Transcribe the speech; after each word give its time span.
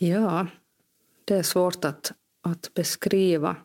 Ja, 0.00 0.46
det 1.24 1.34
är 1.34 1.42
svårt 1.42 1.84
att, 1.84 2.12
att 2.42 2.74
beskriva. 2.74 3.56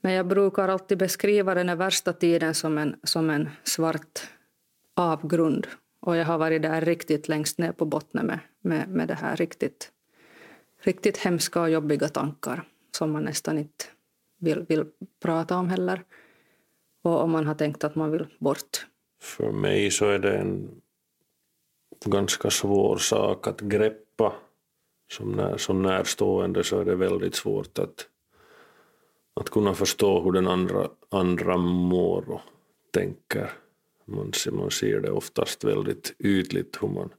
Men 0.00 0.12
jag 0.12 0.26
brukar 0.26 0.68
alltid 0.68 0.98
beskriva 0.98 1.54
den 1.54 1.78
värsta 1.78 2.12
tiden 2.12 2.54
som 2.54 2.78
en, 2.78 2.96
som 3.02 3.30
en 3.30 3.50
svart 3.64 4.20
avgrund. 4.96 5.66
Och 6.00 6.16
jag 6.16 6.24
har 6.24 6.38
varit 6.38 6.62
där 6.62 6.80
riktigt 6.80 7.28
längst 7.28 7.58
ner 7.58 7.72
på 7.72 7.84
botten 7.84 8.26
med, 8.26 8.38
med, 8.60 8.88
med 8.88 9.08
det 9.08 9.14
här 9.14 9.36
riktigt, 9.36 9.92
riktigt 10.82 11.16
hemska 11.16 11.60
och 11.62 11.70
jobbiga 11.70 12.08
tankar 12.08 12.68
som 12.96 13.12
man 13.12 13.22
nästan 13.22 13.58
inte 13.58 13.84
vill, 14.38 14.64
vill 14.68 14.84
prata 15.22 15.56
om 15.56 15.68
heller. 15.68 16.04
Och 17.02 17.22
om 17.22 17.30
man 17.30 17.46
har 17.46 17.54
tänkt 17.54 17.84
att 17.84 17.94
man 17.94 18.10
vill 18.10 18.26
bort. 18.38 18.86
För 19.20 19.52
mig 19.52 19.90
så 19.90 20.08
är 20.08 20.18
det 20.18 20.38
en 20.38 20.80
ganska 22.04 22.50
svår 22.50 22.96
sak 22.96 23.46
att 23.46 23.60
greppa. 23.60 24.34
Som, 25.10 25.32
när, 25.32 25.56
som 25.56 25.82
närstående 25.82 26.64
så 26.64 26.80
är 26.80 26.84
det 26.84 26.94
väldigt 26.94 27.34
svårt 27.34 27.78
att, 27.78 28.06
att 29.40 29.50
kunna 29.50 29.74
förstå 29.74 30.22
hur 30.22 30.32
den 30.32 30.48
andra, 30.48 30.88
andra 31.10 31.56
mår 31.56 32.30
och 32.30 32.40
tänker. 32.90 33.50
Man, 34.04 34.32
man 34.52 34.70
ser 34.70 35.00
det 35.00 35.10
oftast 35.10 35.64
väldigt 35.64 36.14
ytligt 36.18 36.78
hur, 36.82 36.88
man, 36.88 37.10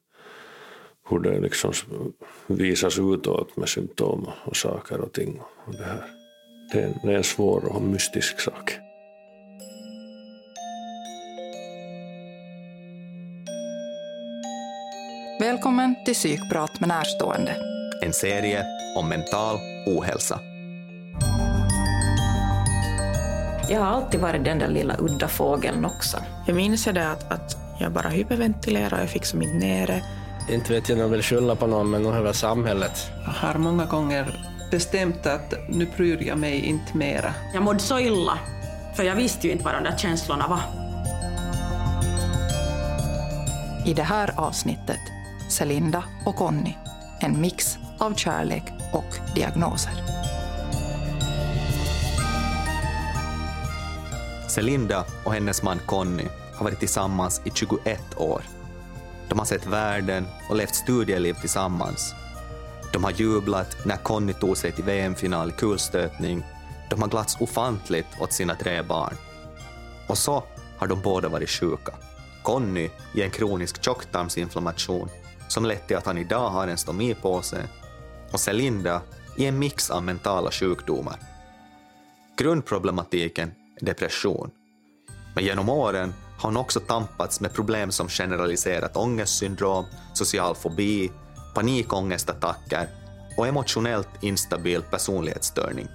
hur 1.09 1.19
det 1.19 1.39
liksom 1.39 1.73
visas 2.47 2.99
utåt 2.99 3.57
med 3.57 3.69
symptom 3.69 4.29
och 4.45 4.55
saker 4.55 5.01
och 5.01 5.13
ting. 5.13 5.41
Och 5.65 5.73
det, 5.73 5.83
här. 5.83 6.03
Det, 6.73 6.79
är, 6.79 6.99
det 7.03 7.11
är 7.11 7.17
en 7.17 7.23
svår 7.23 7.75
och 7.75 7.81
mystisk 7.81 8.39
sak. 8.39 8.79
Välkommen 15.39 15.95
till 16.05 16.13
Psykprat 16.13 16.79
med 16.79 16.89
närstående. 16.89 17.78
En 18.01 18.13
serie 18.13 18.65
om 18.95 19.09
mental 19.09 19.59
ohälsa. 19.85 20.39
Jag 23.69 23.79
har 23.79 23.87
alltid 23.87 24.19
varit 24.19 24.45
den 24.45 24.59
där 24.59 24.67
lilla 24.67 24.95
udda 24.99 25.27
fågeln 25.27 25.85
också. 25.85 26.17
Jag 26.47 26.55
minns 26.55 26.85
det 26.85 27.11
att, 27.11 27.31
att 27.31 27.57
jag 27.79 27.91
bara 27.91 28.09
hyperventilerade 28.09 28.95
och 28.95 29.01
jag 29.01 29.09
fick 29.09 29.25
som 29.25 29.41
inte 29.41 29.55
nere. 29.55 30.03
Inte 30.49 30.73
vet 30.73 30.89
jag 30.89 30.95
om 30.95 31.01
jag 31.01 31.09
vill 31.09 31.23
skylla 31.23 31.55
på 31.55 31.67
någon, 31.67 31.89
men 31.89 32.03
nog 32.03 32.13
över 32.13 32.33
samhället. 32.33 33.11
Jag 33.25 33.31
har 33.31 33.59
många 33.59 33.85
gånger 33.85 34.39
bestämt 34.71 35.25
att 35.25 35.53
nu 35.69 35.87
bryr 35.97 36.27
jag 36.27 36.37
mig 36.37 36.65
inte 36.65 36.97
mera. 36.97 37.33
Jag 37.53 37.63
mådde 37.63 37.79
så 37.79 37.99
illa, 37.99 38.39
för 38.95 39.03
jag 39.03 39.15
visste 39.15 39.47
ju 39.47 39.53
inte 39.53 39.65
vad 39.65 39.73
de 39.73 39.83
där 39.83 39.97
känslorna 39.97 40.47
var. 40.47 40.61
I 43.85 43.93
det 43.93 44.03
här 44.03 44.33
avsnittet 44.37 44.99
Celinda 45.49 46.03
och 46.25 46.35
Conny. 46.35 46.73
En 47.19 47.41
mix 47.41 47.77
av 47.99 48.13
kärlek 48.15 48.63
och 48.93 49.35
diagnoser. 49.35 49.93
Celinda 54.49 55.05
och 55.23 55.33
hennes 55.33 55.63
man 55.63 55.79
Conny 55.85 56.27
har 56.55 56.63
varit 56.63 56.79
tillsammans 56.79 57.41
i 57.43 57.51
21 57.53 58.17
år. 58.17 58.41
De 59.29 59.39
har 59.39 59.45
sett 59.45 59.67
världen 59.67 60.27
och 60.49 60.55
levt 60.55 60.75
studieliv 60.75 61.33
tillsammans. 61.33 62.13
De 62.93 63.03
har 63.03 63.11
jublat 63.11 63.85
när 63.85 63.97
Conny 63.97 64.33
tog 64.33 64.57
sig 64.57 64.71
till 64.71 64.83
VM-final 64.83 65.49
i 65.49 65.51
kulstötning. 65.51 66.43
De 66.89 67.01
har 67.01 67.09
glatts 67.09 67.37
ofantligt 67.39 68.07
åt 68.21 68.33
sina 68.33 68.55
tre 68.55 68.81
barn. 68.81 69.13
Och 70.07 70.17
så 70.17 70.43
har 70.77 70.87
de 70.87 71.01
båda 71.01 71.29
varit 71.29 71.49
sjuka. 71.49 71.93
Conny 72.43 72.89
i 73.13 73.21
en 73.21 73.31
kronisk 73.31 73.83
tjocktarmsinflammation 73.83 75.09
som 75.47 75.65
lett 75.65 75.87
till 75.87 75.97
att 75.97 76.05
han 76.05 76.17
idag 76.17 76.49
har 76.49 76.67
en 76.67 76.77
stomipåse 76.77 77.67
och 78.31 78.39
Celinda 78.39 79.01
i 79.37 79.45
en 79.45 79.59
mix 79.59 79.89
av 79.89 80.03
mentala 80.03 80.51
sjukdomar. 80.51 81.19
Grundproblematiken 82.37 83.51
är 83.81 83.85
depression. 83.85 84.51
Men 85.35 85.43
genom 85.43 85.69
åren 85.69 86.13
har 86.37 86.49
hon 86.49 86.57
också 86.57 86.79
tampats 86.79 87.41
med 87.41 87.53
problem 87.53 87.91
som 87.91 88.07
generaliserat 88.07 88.97
ångestsyndrom, 88.97 89.85
social 90.13 90.55
fobi, 90.55 91.11
panikångestattacker 91.55 92.87
och 93.37 93.47
emotionellt 93.47 94.09
instabil 94.21 94.81
personlighetsstörning. 94.81 95.87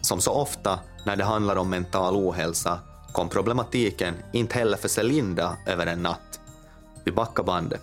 Som 0.00 0.20
så 0.20 0.32
ofta 0.32 0.78
när 1.04 1.16
det 1.16 1.24
handlar 1.24 1.56
om 1.56 1.70
mental 1.70 2.16
ohälsa 2.16 2.78
kom 3.12 3.28
problematiken 3.28 4.14
inte 4.32 4.58
heller 4.58 4.76
för 4.76 4.88
Celinda 4.88 5.56
över 5.66 5.86
en 5.86 6.02
natt. 6.02 6.40
Vi 7.04 7.12
backar 7.12 7.42
bandet. 7.42 7.80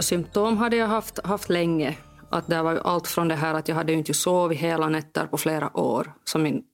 Symptom 0.00 0.58
hade 0.58 0.76
jag 0.76 0.86
haft, 0.86 1.18
haft 1.24 1.48
länge. 1.48 1.96
Att 2.30 2.46
det 2.46 2.62
var 2.62 2.72
ju 2.72 2.80
allt 2.80 3.06
från 3.06 3.28
det 3.28 3.34
här 3.34 3.54
att 3.54 3.68
jag 3.68 3.76
hade 3.76 3.92
inte 3.92 4.14
sovit 4.14 4.58
hela 4.58 4.88
nätter 4.88 5.26
på 5.26 5.38
flera 5.38 5.76
år. 5.76 6.12
Så 6.24 6.38
min, 6.38 6.64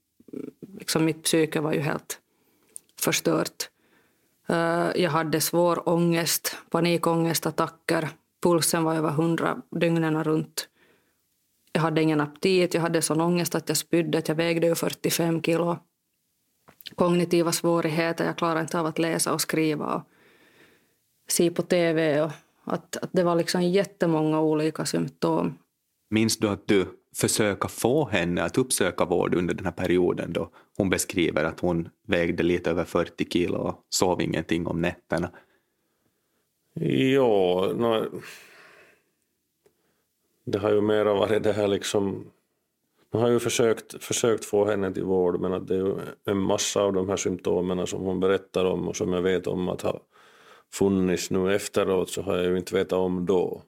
liksom 0.79 1.05
mitt 1.05 1.23
psyke 1.23 1.61
var 1.61 1.73
ju 1.73 1.81
helt 1.81 2.19
förstört. 3.01 3.69
Eh, 4.49 4.91
jag 4.95 5.11
hade 5.11 5.41
svår 5.41 5.89
ångest, 5.89 6.57
panikångestattacker. 6.71 8.09
Pulsen 8.43 8.85
var 8.85 8.95
över 8.95 9.11
100 9.11 9.63
dygnen 9.71 10.25
runt. 10.25 10.69
Jag 11.73 11.83
hade 11.83 12.03
ingen 12.03 12.21
aptit, 12.21 12.75
jag 12.75 12.81
hade 12.81 13.03
sån 13.03 13.21
ångest 13.21 13.55
att 13.55 13.69
jag 13.69 13.79
spydde, 13.79 14.23
jag 14.27 14.35
vägde 14.35 14.67
ju 14.67 14.75
45 14.75 15.43
kilo. 15.43 15.79
Kognitiva 16.95 17.53
svårigheter, 17.53 18.25
jag 18.25 18.37
klarade 18.37 18.61
inte 18.61 18.81
av 18.81 18.87
att 18.87 18.99
läsa 18.99 19.33
och 19.33 19.41
skriva 19.41 19.95
och 19.95 20.03
se 21.29 21.51
på 21.51 21.63
tv 21.63 22.23
och 22.23 22.31
att, 22.65 22.97
att 22.97 23.11
det 23.13 23.23
var 23.23 23.35
liksom 23.35 23.63
jättemånga 23.63 24.41
olika 24.41 24.87
symptom. 24.87 25.59
Minns 26.11 26.39
du 26.39 26.49
att 26.49 26.67
du 26.67 26.87
försöka 27.17 27.69
få 27.69 28.09
henne 28.09 28.43
att 28.43 28.59
uppsöka 28.59 29.05
vård 29.05 29.35
under 29.35 29.55
den 29.55 29.65
här 29.65 29.73
perioden 29.73 30.33
då 30.33 30.51
hon 30.77 30.91
beskriver 30.91 31.45
att 31.45 31.61
hon 31.61 31.89
vägde 32.07 32.43
lite 32.43 32.71
över 32.71 32.85
40 32.85 33.31
kilo 33.31 33.59
och 33.59 33.81
sov 33.89 34.21
ingenting 34.21 34.67
om 34.67 34.81
nätterna? 34.81 35.31
Ja, 37.15 37.73
no, 37.77 38.21
det 40.45 40.59
har 40.59 40.71
ju 40.71 40.81
mera 40.81 41.15
varit 41.15 41.43
det 41.43 41.53
här 41.53 41.69
liksom 41.69 42.31
man 43.15 43.23
har 43.23 43.31
ju 43.31 43.39
försökt, 43.39 44.05
försökt 44.05 44.45
få 44.45 44.65
henne 44.65 44.93
till 44.93 45.05
vård 45.05 45.41
men 45.41 45.53
att 45.53 45.67
det 45.69 45.75
är 45.75 45.79
ju 45.79 45.97
en 46.25 46.39
massa 46.39 46.83
av 46.83 46.93
de 46.93 47.09
här 47.09 47.17
symptomen 47.17 47.87
som 47.87 48.03
hon 48.03 48.21
berättar 48.21 48.65
om 48.65 48.89
och 48.89 48.97
som 48.97 49.13
jag 49.13 49.23
vet 49.23 49.47
om 49.47 49.69
att 49.69 49.83
ha 49.83 50.01
funnits 50.75 51.31
nu 51.31 51.55
efteråt 51.55 52.11
så 52.11 52.23
har 52.23 52.37
jag 52.37 52.47
ju 52.47 52.59
inte 52.59 52.75
vetat 52.75 52.99
om 52.99 53.27
då. 53.27 53.63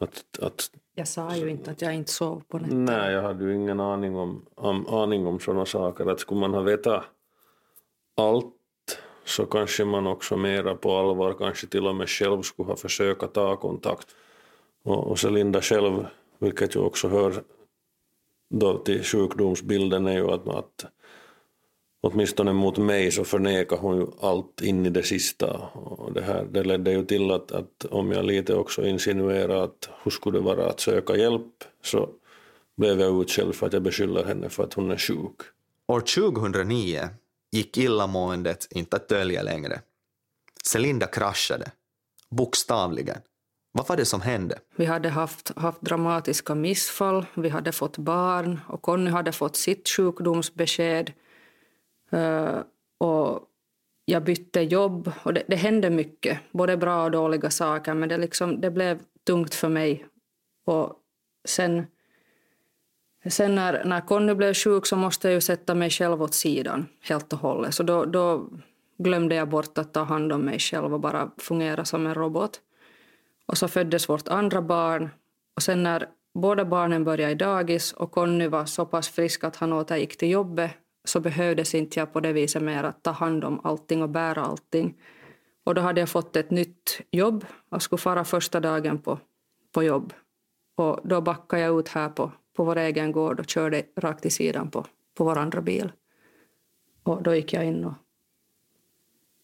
Att, 0.00 0.38
att, 0.42 0.70
jag 0.94 1.08
sa 1.08 1.36
ju 1.36 1.50
inte 1.50 1.70
att 1.70 1.82
jag 1.82 1.94
inte 1.94 2.10
sov 2.10 2.42
på 2.48 2.58
nätterna. 2.58 2.98
Nej, 2.98 3.12
jag 3.12 3.22
hade 3.22 3.44
ju 3.44 3.54
ingen 3.54 3.80
aning 3.80 4.16
om, 4.16 4.46
om, 4.54 4.86
aning 4.86 5.26
om 5.26 5.40
sådana 5.40 5.66
saker. 5.66 6.06
Att 6.06 6.20
skulle 6.20 6.40
man 6.40 6.54
ha 6.54 6.60
vetat 6.60 7.04
allt 8.16 8.54
så 9.24 9.46
kanske 9.46 9.84
man 9.84 10.06
också 10.06 10.36
mera 10.36 10.74
på 10.74 10.96
allvar, 10.96 11.34
kanske 11.38 11.66
till 11.66 11.86
och 11.86 11.96
med 11.96 12.08
själv 12.08 12.42
skulle 12.42 12.68
ha 12.68 12.76
försökt 12.76 13.32
ta 13.32 13.56
kontakt. 13.56 14.06
Och, 14.84 15.10
och 15.10 15.18
Celinda 15.18 15.60
själv, 15.60 16.06
vilket 16.38 16.76
ju 16.76 16.80
också 16.80 17.08
hör 17.08 17.42
då 18.50 18.78
till 18.78 19.02
sjukdomsbilden, 19.02 20.06
är 20.06 20.16
ju 20.16 20.30
att, 20.30 20.48
att 20.48 20.84
åtminstone 22.04 22.52
mot 22.52 22.78
mig 22.78 23.10
så 23.10 23.24
förnekar 23.24 23.76
hon 23.76 23.96
ju 23.96 24.06
allt 24.20 24.60
in 24.60 24.86
i 24.86 24.90
det 24.90 25.02
sista. 25.02 25.46
Och 25.74 26.12
det, 26.12 26.22
här, 26.22 26.44
det 26.50 26.62
ledde 26.62 26.92
ju 26.92 27.04
till 27.04 27.30
att, 27.30 27.52
att 27.52 27.84
om 27.84 28.12
jag 28.12 28.24
lite 28.24 28.54
också 28.54 28.86
insinuerade 28.86 29.62
att 29.62 29.88
hur 30.02 30.10
skulle 30.10 30.38
det 30.38 30.44
vara 30.44 30.66
att 30.66 30.80
söka 30.80 31.16
hjälp 31.16 31.64
så 31.82 32.08
blev 32.76 33.00
jag 33.00 33.22
utskälld 33.22 33.54
för 33.54 33.66
att 33.66 33.72
jag 33.72 33.82
beskyller 33.82 34.24
henne 34.24 34.48
för 34.48 34.64
att 34.64 34.74
hon 34.74 34.90
är 34.90 34.96
sjuk. 34.96 35.40
År 35.88 36.00
2009 36.00 37.08
gick 37.52 37.78
illamåendet 37.78 38.66
inte 38.70 38.96
att 38.96 39.08
dölja 39.08 39.42
längre. 39.42 39.80
Celinda 40.64 41.06
kraschade, 41.06 41.70
bokstavligen. 42.30 43.18
Vad 43.72 43.88
var 43.88 43.96
det 43.96 44.04
som 44.04 44.20
hände? 44.20 44.58
Vi 44.76 44.84
hade 44.84 45.08
haft, 45.08 45.52
haft 45.56 45.80
dramatiska 45.80 46.54
missfall, 46.54 47.26
vi 47.34 47.48
hade 47.48 47.72
fått 47.72 47.98
barn 47.98 48.60
och 48.68 48.82
Conny 48.82 49.10
hade 49.10 49.32
fått 49.32 49.56
sitt 49.56 49.88
sjukdomsbesked 49.88 51.12
Eh, 52.14 52.62
och 52.98 53.40
jag 54.04 54.24
bytte 54.24 54.60
jobb 54.60 55.12
och 55.22 55.34
det, 55.34 55.42
det, 55.48 55.56
hände 55.56 55.90
mycket, 55.90 56.38
både 56.52 56.76
bra 56.76 57.04
och 57.04 57.10
dåliga 57.10 57.50
saker, 57.50 57.94
men 57.94 58.08
det, 58.08 58.16
liksom, 58.16 58.60
det 58.60 58.70
blev 58.70 59.00
tungt 59.26 59.54
för 59.54 59.68
mig. 59.68 60.06
Och 60.66 60.92
sen, 61.44 61.86
sen 63.28 63.54
när, 63.54 63.84
när 63.84 64.00
Conny 64.00 64.34
blev 64.34 64.54
sjuk 64.54 64.86
så 64.86 64.96
måste 64.96 65.28
jag 65.28 65.34
ju 65.34 65.40
sätta 65.40 65.74
mig 65.74 65.90
själv 65.90 66.22
åt 66.22 66.34
sidan 66.34 66.86
helt 67.00 67.32
och 67.32 67.38
hållet. 67.38 67.74
Så 67.74 67.82
då, 67.82 68.04
då 68.04 68.48
glömde 68.98 69.34
jag 69.34 69.48
bort 69.48 69.78
att 69.78 69.94
ta 69.94 70.02
hand 70.02 70.32
om 70.32 70.40
mig 70.40 70.58
själv 70.58 70.94
och 70.94 71.00
bara 71.00 71.30
fungera 71.38 71.84
som 71.84 72.06
en 72.06 72.14
robot. 72.14 72.60
Och 73.46 73.58
så 73.58 73.68
föddes 73.68 74.08
vårt 74.08 74.28
andra 74.28 74.62
barn. 74.62 75.08
Och 75.56 75.62
sen 75.62 75.82
när 75.82 76.08
båda 76.34 76.64
barnen 76.64 77.04
började 77.04 77.32
i 77.32 77.34
dagis 77.34 77.92
och 77.92 78.10
Conny 78.10 78.48
var 78.48 78.64
så 78.64 78.86
pass 78.86 79.08
frisk 79.08 79.44
att 79.44 79.56
han 79.56 79.72
återgick 79.72 80.16
till 80.16 80.30
jobbet 80.30 80.70
så 81.04 81.20
behövdes 81.20 81.74
inte 81.74 82.00
jag 82.00 82.12
på 82.12 82.20
det 82.20 82.32
viset 82.32 82.62
mer 82.62 82.84
att 82.84 83.02
ta 83.02 83.10
hand 83.10 83.44
om 83.44 83.60
allting 83.64 84.02
och 84.02 84.08
bära 84.08 84.42
allting. 84.42 85.00
Och 85.64 85.74
då 85.74 85.80
hade 85.80 86.00
jag 86.00 86.08
fått 86.08 86.36
ett 86.36 86.50
nytt 86.50 87.00
jobb 87.10 87.44
och 87.68 87.82
skulle 87.82 88.00
fara 88.00 88.24
första 88.24 88.60
dagen 88.60 88.98
på, 88.98 89.18
på 89.72 89.82
jobb. 89.82 90.12
Och 90.76 91.00
då 91.04 91.20
backade 91.20 91.62
jag 91.62 91.78
ut 91.80 91.88
här 91.88 92.08
på, 92.08 92.32
på 92.56 92.64
vår 92.64 92.76
egen 92.76 93.12
gård 93.12 93.40
och 93.40 93.46
körde 93.46 93.82
rakt 93.96 94.26
i 94.26 94.30
sidan 94.30 94.70
på, 94.70 94.86
på 95.14 95.24
vår 95.24 95.38
andra 95.38 95.60
bil. 95.60 95.92
Och 97.02 97.22
då 97.22 97.34
gick 97.34 97.52
jag 97.52 97.64
in 97.64 97.84
och 97.84 97.94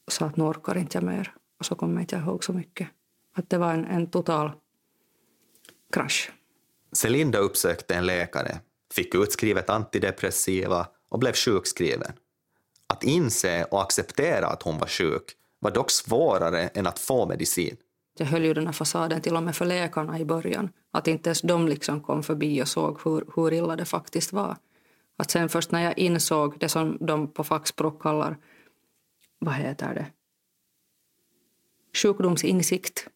sa 0.09 0.27
att 0.27 0.37
nu 0.37 0.45
orkar 0.45 0.79
inte 0.79 0.97
jag 0.99 1.05
mer. 1.05 1.35
Och 1.59 1.67
så 1.67 1.75
kommer 1.75 1.95
jag 1.95 2.03
inte 2.03 2.17
ihåg 2.17 2.45
så 2.45 2.53
mycket. 2.53 2.89
Att 3.35 3.51
det 3.51 3.59
var 3.59 3.73
en, 3.73 3.85
en 3.85 4.07
total 4.07 4.51
krasch. 5.93 6.33
Celinda 6.93 7.39
uppsökte 7.39 7.95
en 7.95 8.07
läkare, 8.07 8.61
fick 8.95 9.15
utskrivet 9.15 9.71
antidepressiva 9.71 10.87
och 11.11 11.19
blev 11.19 11.33
sjukskriven. 11.33 12.13
Att 12.87 13.05
inse 13.05 13.65
och 13.65 13.83
acceptera 13.83 14.47
att 14.47 14.63
hon 14.63 14.79
var 14.79 14.87
sjuk 14.87 15.37
var 15.59 15.71
dock 15.71 15.91
svårare 15.91 16.69
än 16.69 16.87
att 16.87 16.99
få 16.99 17.27
medicin. 17.27 17.77
Jag 18.19 18.27
höll 18.27 18.45
ju 18.45 18.55
den 18.55 18.67
här 18.67 18.73
fasaden 18.73 19.21
till 19.21 19.37
och 19.37 19.43
med 19.43 19.57
för 19.57 19.65
läkarna 19.65 20.19
i 20.19 20.25
början. 20.25 20.71
Att 20.91 21.09
inte 21.09 21.29
ens 21.29 21.41
de 21.41 21.69
liksom 21.69 22.01
kom 22.01 22.23
förbi 22.23 22.63
och 22.63 22.69
såg 22.69 23.01
hur, 23.05 23.25
hur 23.37 23.53
illa 23.53 23.77
det 23.77 23.85
faktiskt 23.85 24.33
var. 24.33 24.57
Att 25.17 25.31
sen 25.31 25.49
först 25.49 25.71
när 25.71 25.83
jag 25.83 25.99
insåg 25.99 26.59
det 26.59 26.69
som 26.69 26.99
de 27.01 27.29
på 27.29 27.45
fackspråk 27.45 28.03
kallar, 28.03 28.37
vad 29.39 29.55
heter 29.55 29.95
det, 29.95 30.07
sjukdomsinsikt. 32.03 33.07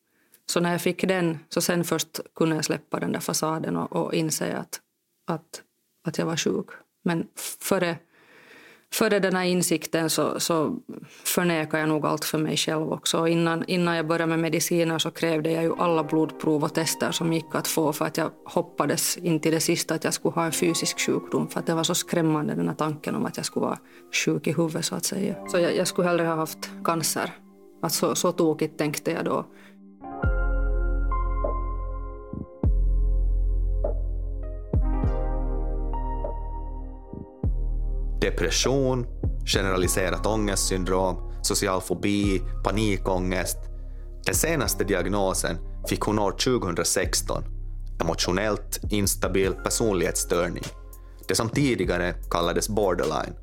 Så 0.46 0.61
när 0.61 0.73
jag 0.73 0.82
fick 0.82 1.08
den, 1.08 1.38
så 1.49 1.61
sen 1.61 1.85
först 1.85 2.20
kunde 2.35 2.56
jag 2.56 2.64
släppa 2.64 3.00
den 3.00 3.12
där 3.12 3.20
fasaden 3.20 3.76
och, 3.76 3.93
och 3.93 4.14
inse 4.14 4.56
att, 4.56 4.81
att, 5.26 5.62
att 6.05 6.19
jag 6.19 6.26
var 6.26 6.37
sjuk. 6.37 6.67
Men 7.04 7.26
före 7.60 7.96
före 8.94 9.18
den 9.18 9.36
här 9.36 9.44
insikten 9.44 10.10
så, 10.10 10.40
så 10.40 10.76
förnekade 11.24 11.78
jag 11.78 11.88
nog 11.88 12.06
allt 12.06 12.24
för 12.24 12.38
mig 12.38 12.56
själv 12.56 12.92
också. 12.92 13.28
Innan, 13.28 13.64
innan 13.66 13.96
jag 13.96 14.06
började 14.06 14.26
med 14.26 14.38
mediciner 14.38 14.98
så 14.98 15.10
krävde 15.10 15.50
jag 15.50 15.62
ju 15.62 15.74
alla 15.78 16.04
blodprov 16.04 16.64
och 16.64 16.74
tester 16.74 17.12
som 17.12 17.32
gick 17.32 17.54
att 17.54 17.68
få 17.68 17.92
för 17.92 18.04
att 18.04 18.16
jag 18.16 18.30
hoppades 18.44 19.16
in 19.16 19.40
till 19.40 19.52
det 19.52 19.60
sista 19.60 19.94
att 19.94 20.04
jag 20.04 20.14
skulle 20.14 20.34
ha 20.34 20.44
en 20.44 20.52
fysisk 20.52 21.00
sjukdom 21.00 21.48
för 21.48 21.60
att 21.60 21.66
det 21.66 21.74
var 21.74 21.84
så 21.84 21.94
skrämmande 21.94 22.54
den 22.54 22.68
här 22.68 22.74
tanken 22.74 23.14
om 23.14 23.26
att 23.26 23.36
jag 23.36 23.46
skulle 23.46 23.66
vara 23.66 23.78
sjuk 24.24 24.46
i 24.46 24.52
huvudet 24.52 24.84
så 24.84 24.94
att 24.94 25.04
säga. 25.04 25.34
Så 25.48 25.58
jag, 25.58 25.76
jag 25.76 25.88
skulle 25.88 26.08
hellre 26.08 26.26
ha 26.26 26.34
haft 26.34 26.70
cancer. 26.84 27.30
Att 27.82 27.92
så, 27.92 28.14
så 28.14 28.32
tokigt 28.32 28.78
tänkte 28.78 29.10
jag 29.10 29.24
då. 29.24 29.46
Depression, 38.24 39.06
generaliserat 39.46 40.26
ångestsyndrom, 40.26 41.16
social 41.42 41.80
fobi, 41.80 42.42
panikångest. 42.64 43.58
Den 44.26 44.34
senaste 44.34 44.84
diagnosen 44.84 45.58
fick 45.88 46.00
hon 46.00 46.18
år 46.18 46.32
2016, 46.32 47.44
emotionellt 48.00 48.80
instabil 48.90 49.52
personlighetsstörning. 49.52 50.64
Det 51.28 51.34
som 51.34 51.48
tidigare 51.48 52.14
kallades 52.30 52.68
borderline. 52.68 53.34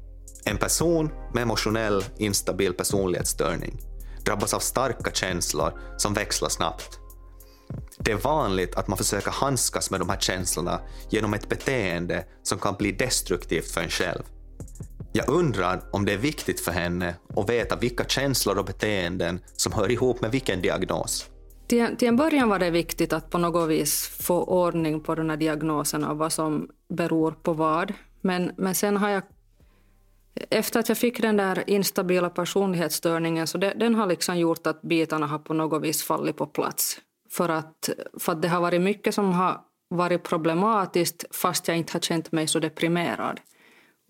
En 0.45 0.57
person 0.57 1.11
med 1.33 1.43
emotionell 1.43 2.03
instabil 2.17 2.73
personlighetsstörning 2.73 3.79
drabbas 4.25 4.53
av 4.53 4.59
starka 4.59 5.11
känslor 5.11 5.79
som 5.97 6.13
växlar 6.13 6.49
snabbt. 6.49 6.99
Det 7.97 8.11
är 8.11 8.17
vanligt 8.17 8.75
att 8.75 8.87
man 8.87 8.97
försöker 8.97 9.31
handskas 9.31 9.91
med 9.91 9.99
de 9.99 10.09
här 10.09 10.19
känslorna 10.19 10.81
genom 11.09 11.33
ett 11.33 11.49
beteende 11.49 12.25
som 12.43 12.57
kan 12.59 12.75
bli 12.75 12.91
destruktivt 12.91 13.71
för 13.71 13.81
en 13.81 13.89
själv. 13.89 14.23
Jag 15.13 15.29
undrar 15.29 15.81
om 15.91 16.05
det 16.05 16.13
är 16.13 16.17
viktigt 16.17 16.59
för 16.59 16.71
henne 16.71 17.15
att 17.35 17.49
veta 17.49 17.75
vilka 17.75 18.03
känslor 18.03 18.57
och 18.57 18.65
beteenden 18.65 19.39
som 19.53 19.71
hör 19.71 19.91
ihop 19.91 20.21
med 20.21 20.31
vilken 20.31 20.61
diagnos. 20.61 21.29
Till, 21.67 21.97
till 21.97 22.07
en 22.07 22.15
början 22.15 22.49
var 22.49 22.59
det 22.59 22.69
viktigt 22.69 23.13
att 23.13 23.29
på 23.29 23.37
något 23.37 23.69
vis 23.69 24.07
få 24.07 24.43
ordning 24.43 25.01
på 25.01 25.15
den 25.15 25.29
här 25.29 25.37
diagnosen 25.37 26.03
och 26.03 26.17
vad 26.17 26.33
som 26.33 26.69
beror 26.89 27.31
på 27.31 27.53
vad. 27.53 27.93
Men, 28.21 28.51
men 28.57 28.75
sen 28.75 28.97
har 28.97 29.09
jag... 29.09 29.23
Efter 30.49 30.79
att 30.79 30.89
jag 30.89 30.97
fick 30.97 31.21
den 31.21 31.37
där 31.37 31.69
instabila 31.69 32.29
personlighetsstörningen 32.29 33.47
så 33.47 33.57
det, 33.57 33.73
den 33.73 33.95
har 33.95 34.05
liksom 34.07 34.37
gjort 34.37 34.67
att 34.67 34.81
bitarna 34.81 35.27
har 35.27 35.39
på 35.39 35.53
något 35.53 35.83
vis 35.83 36.03
fallit 36.03 36.37
på 36.37 36.45
plats. 36.45 36.97
För 37.29 37.49
att, 37.49 37.89
för 38.19 38.31
att 38.31 38.41
det 38.41 38.47
har 38.47 38.61
varit 38.61 38.81
mycket 38.81 39.15
som 39.15 39.31
har 39.33 39.61
varit 39.89 40.23
problematiskt 40.23 41.25
fast 41.35 41.67
jag 41.67 41.77
inte 41.77 41.93
har 41.93 41.99
känt 41.99 42.31
mig 42.31 42.47
så 42.47 42.59
deprimerad. 42.59 43.39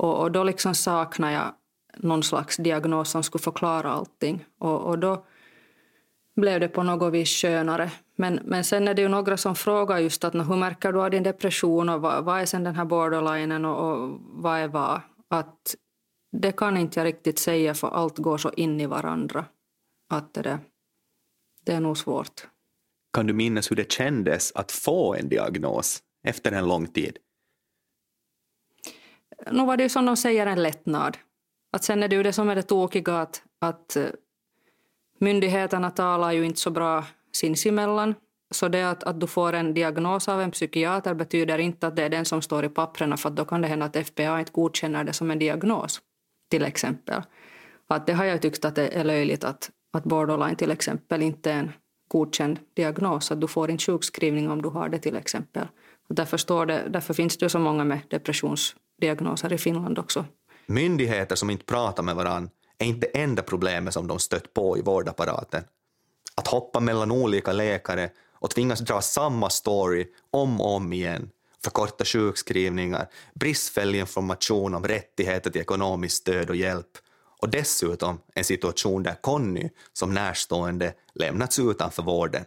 Och, 0.01 0.21
och 0.21 0.31
då 0.31 0.44
liksom 0.44 0.75
saknade 0.75 1.33
jag 1.33 1.53
någon 1.98 2.24
slags 2.24 2.57
diagnos 2.57 3.09
som 3.09 3.24
skulle 3.24 3.42
förklara 3.42 3.92
allting. 3.92 4.45
Och, 4.59 4.81
och 4.81 5.00
då 5.00 5.25
blev 6.36 6.59
det 6.59 6.68
på 6.68 6.83
något 6.83 7.13
vis 7.13 7.30
skönare. 7.30 7.92
Men, 8.15 8.39
men 8.44 8.63
sen 8.63 8.88
är 8.88 8.94
det 8.94 9.01
ju 9.01 9.07
några 9.07 9.38
som 9.38 9.56
frågar 9.56 9.98
just 9.98 10.24
att 10.24 10.33
hur 10.33 10.56
märker 10.56 10.92
du 10.92 11.01
av 11.01 11.12
din 11.12 11.24
depression 11.24 11.89
och 11.89 12.01
vad, 12.01 12.24
vad 12.25 12.42
är 12.42 12.45
sen 12.45 12.63
den 12.63 12.75
här 12.75 12.86
borderlinen 12.86 13.65
och, 13.65 13.92
och 13.92 14.19
vad 14.21 14.59
är 14.59 14.68
vad? 14.68 15.01
Att 15.27 15.75
det 16.31 16.51
kan 16.51 16.77
inte 16.77 17.00
jag 17.00 17.06
riktigt 17.06 17.39
säga 17.39 17.74
för 17.74 17.88
allt 17.88 18.18
går 18.18 18.38
så 18.38 18.51
in 18.51 18.81
i 18.81 18.86
varandra. 18.86 19.45
Att 20.09 20.33
det, 20.33 20.59
det 21.65 21.71
är 21.74 21.80
nog 21.80 21.97
svårt. 21.97 22.47
Kan 23.13 23.27
du 23.27 23.33
minnas 23.33 23.71
hur 23.71 23.75
det 23.75 23.92
kändes 23.92 24.51
att 24.56 24.71
få 24.71 25.15
en 25.15 25.30
diagnos 25.30 26.04
efter 26.27 26.51
en 26.51 26.68
lång 26.68 26.88
tid? 26.88 27.18
Nu 29.52 29.66
var 29.66 29.78
det 29.78 29.84
ju 29.84 29.90
som 29.90 30.06
de 30.06 30.18
säger 30.18 30.46
en 30.46 30.64
lättnad. 30.64 31.18
Att 31.74 31.84
sen 31.84 32.04
är 32.04 32.08
det 32.08 32.16
ju 32.16 32.24
det 32.24 32.34
som 32.34 32.50
är 32.50 32.56
det 32.56 32.62
tokiga 32.62 33.18
att, 33.18 33.44
att 33.62 33.96
eh, 33.96 34.06
myndigheterna 35.20 35.92
talar 35.92 36.32
ju 36.32 36.46
inte 36.46 36.60
så 36.60 36.72
bra 36.72 37.06
sinsemellan. 37.32 38.16
Så 38.54 38.68
det 38.68 38.84
att, 38.84 39.04
att 39.04 39.20
du 39.20 39.28
får 39.28 39.54
en 39.54 39.74
diagnos 39.74 40.28
av 40.28 40.42
en 40.42 40.52
psykiater 40.52 41.14
betyder 41.14 41.58
inte 41.58 41.88
att 41.88 41.96
det 41.96 42.04
är 42.04 42.10
den 42.10 42.26
som 42.26 42.42
står 42.42 42.66
i 42.66 42.70
papperna 42.70 43.18
för 43.18 43.30
då 43.30 43.46
kan 43.46 43.62
det 43.62 43.68
hända 43.68 43.86
att 43.86 44.08
FPA 44.08 44.40
inte 44.40 44.52
godkänner 44.52 45.04
det 45.04 45.14
som 45.14 45.32
en 45.32 45.40
diagnos, 45.40 46.02
till 46.50 46.64
exempel. 46.64 47.22
Att 47.88 48.08
det 48.08 48.14
har 48.14 48.26
jag 48.26 48.42
tyckt 48.42 48.66
att 48.66 48.76
det 48.76 48.88
är 48.88 49.04
löjligt 49.04 49.44
att, 49.44 49.72
att 49.94 50.04
borderline 50.04 50.56
till 50.56 50.72
exempel 50.72 51.22
inte 51.22 51.52
är 51.52 51.60
en 51.60 51.72
godkänd 52.08 52.60
diagnos, 52.74 53.32
att 53.32 53.42
du 53.42 53.48
får 53.48 53.72
inte 53.72 53.84
sjukskrivning 53.84 54.50
om 54.50 54.62
du 54.62 54.70
har 54.70 54.90
det 54.90 55.00
till 55.00 55.16
exempel. 55.16 55.68
Och 56.10 56.16
därför, 56.16 56.38
står 56.38 56.66
det, 56.66 56.84
därför 56.90 57.14
finns 57.14 57.38
det 57.38 57.50
så 57.50 57.60
många 57.60 57.84
med 57.84 58.00
depressions 58.08 58.76
diagnoser 59.01 59.53
i 59.53 59.57
Finland 59.57 60.00
också. 60.00 60.25
Myndigheter 60.65 61.36
som 61.36 61.50
inte 61.50 61.65
pratar 61.65 62.03
med 62.03 62.15
varandra 62.15 62.51
är 62.77 62.86
inte 62.86 63.07
det 63.07 63.19
enda 63.21 63.42
problemet 63.42 63.94
som 63.94 64.07
de 64.07 64.19
stött 64.19 64.53
på 64.53 64.77
i 64.77 64.81
vårdapparaten. 64.81 65.63
Att 66.36 66.48
hoppa 66.48 66.80
mellan 66.80 67.12
olika 67.12 67.51
läkare 67.53 68.09
och 68.33 68.50
tvingas 68.50 68.80
dra 68.80 69.01
samma 69.01 69.50
story 69.50 70.07
om 70.31 70.62
och 70.62 70.75
om 70.75 70.94
igen, 70.94 71.30
förkorta 71.63 72.06
sjukskrivningar, 72.06 73.07
bristfällig 73.33 73.99
information 73.99 74.76
om 74.76 74.83
rättigheter 74.83 75.49
till 75.49 75.61
ekonomiskt 75.61 76.18
stöd 76.18 76.49
och 76.49 76.56
hjälp 76.56 76.97
och 77.42 77.49
dessutom 77.49 78.19
en 78.35 78.44
situation 78.44 79.04
där 79.04 79.16
Conny 79.21 79.69
som 79.94 80.14
närstående 80.14 80.94
lämnats 81.14 81.59
utanför 81.59 82.04
vården. 82.04 82.45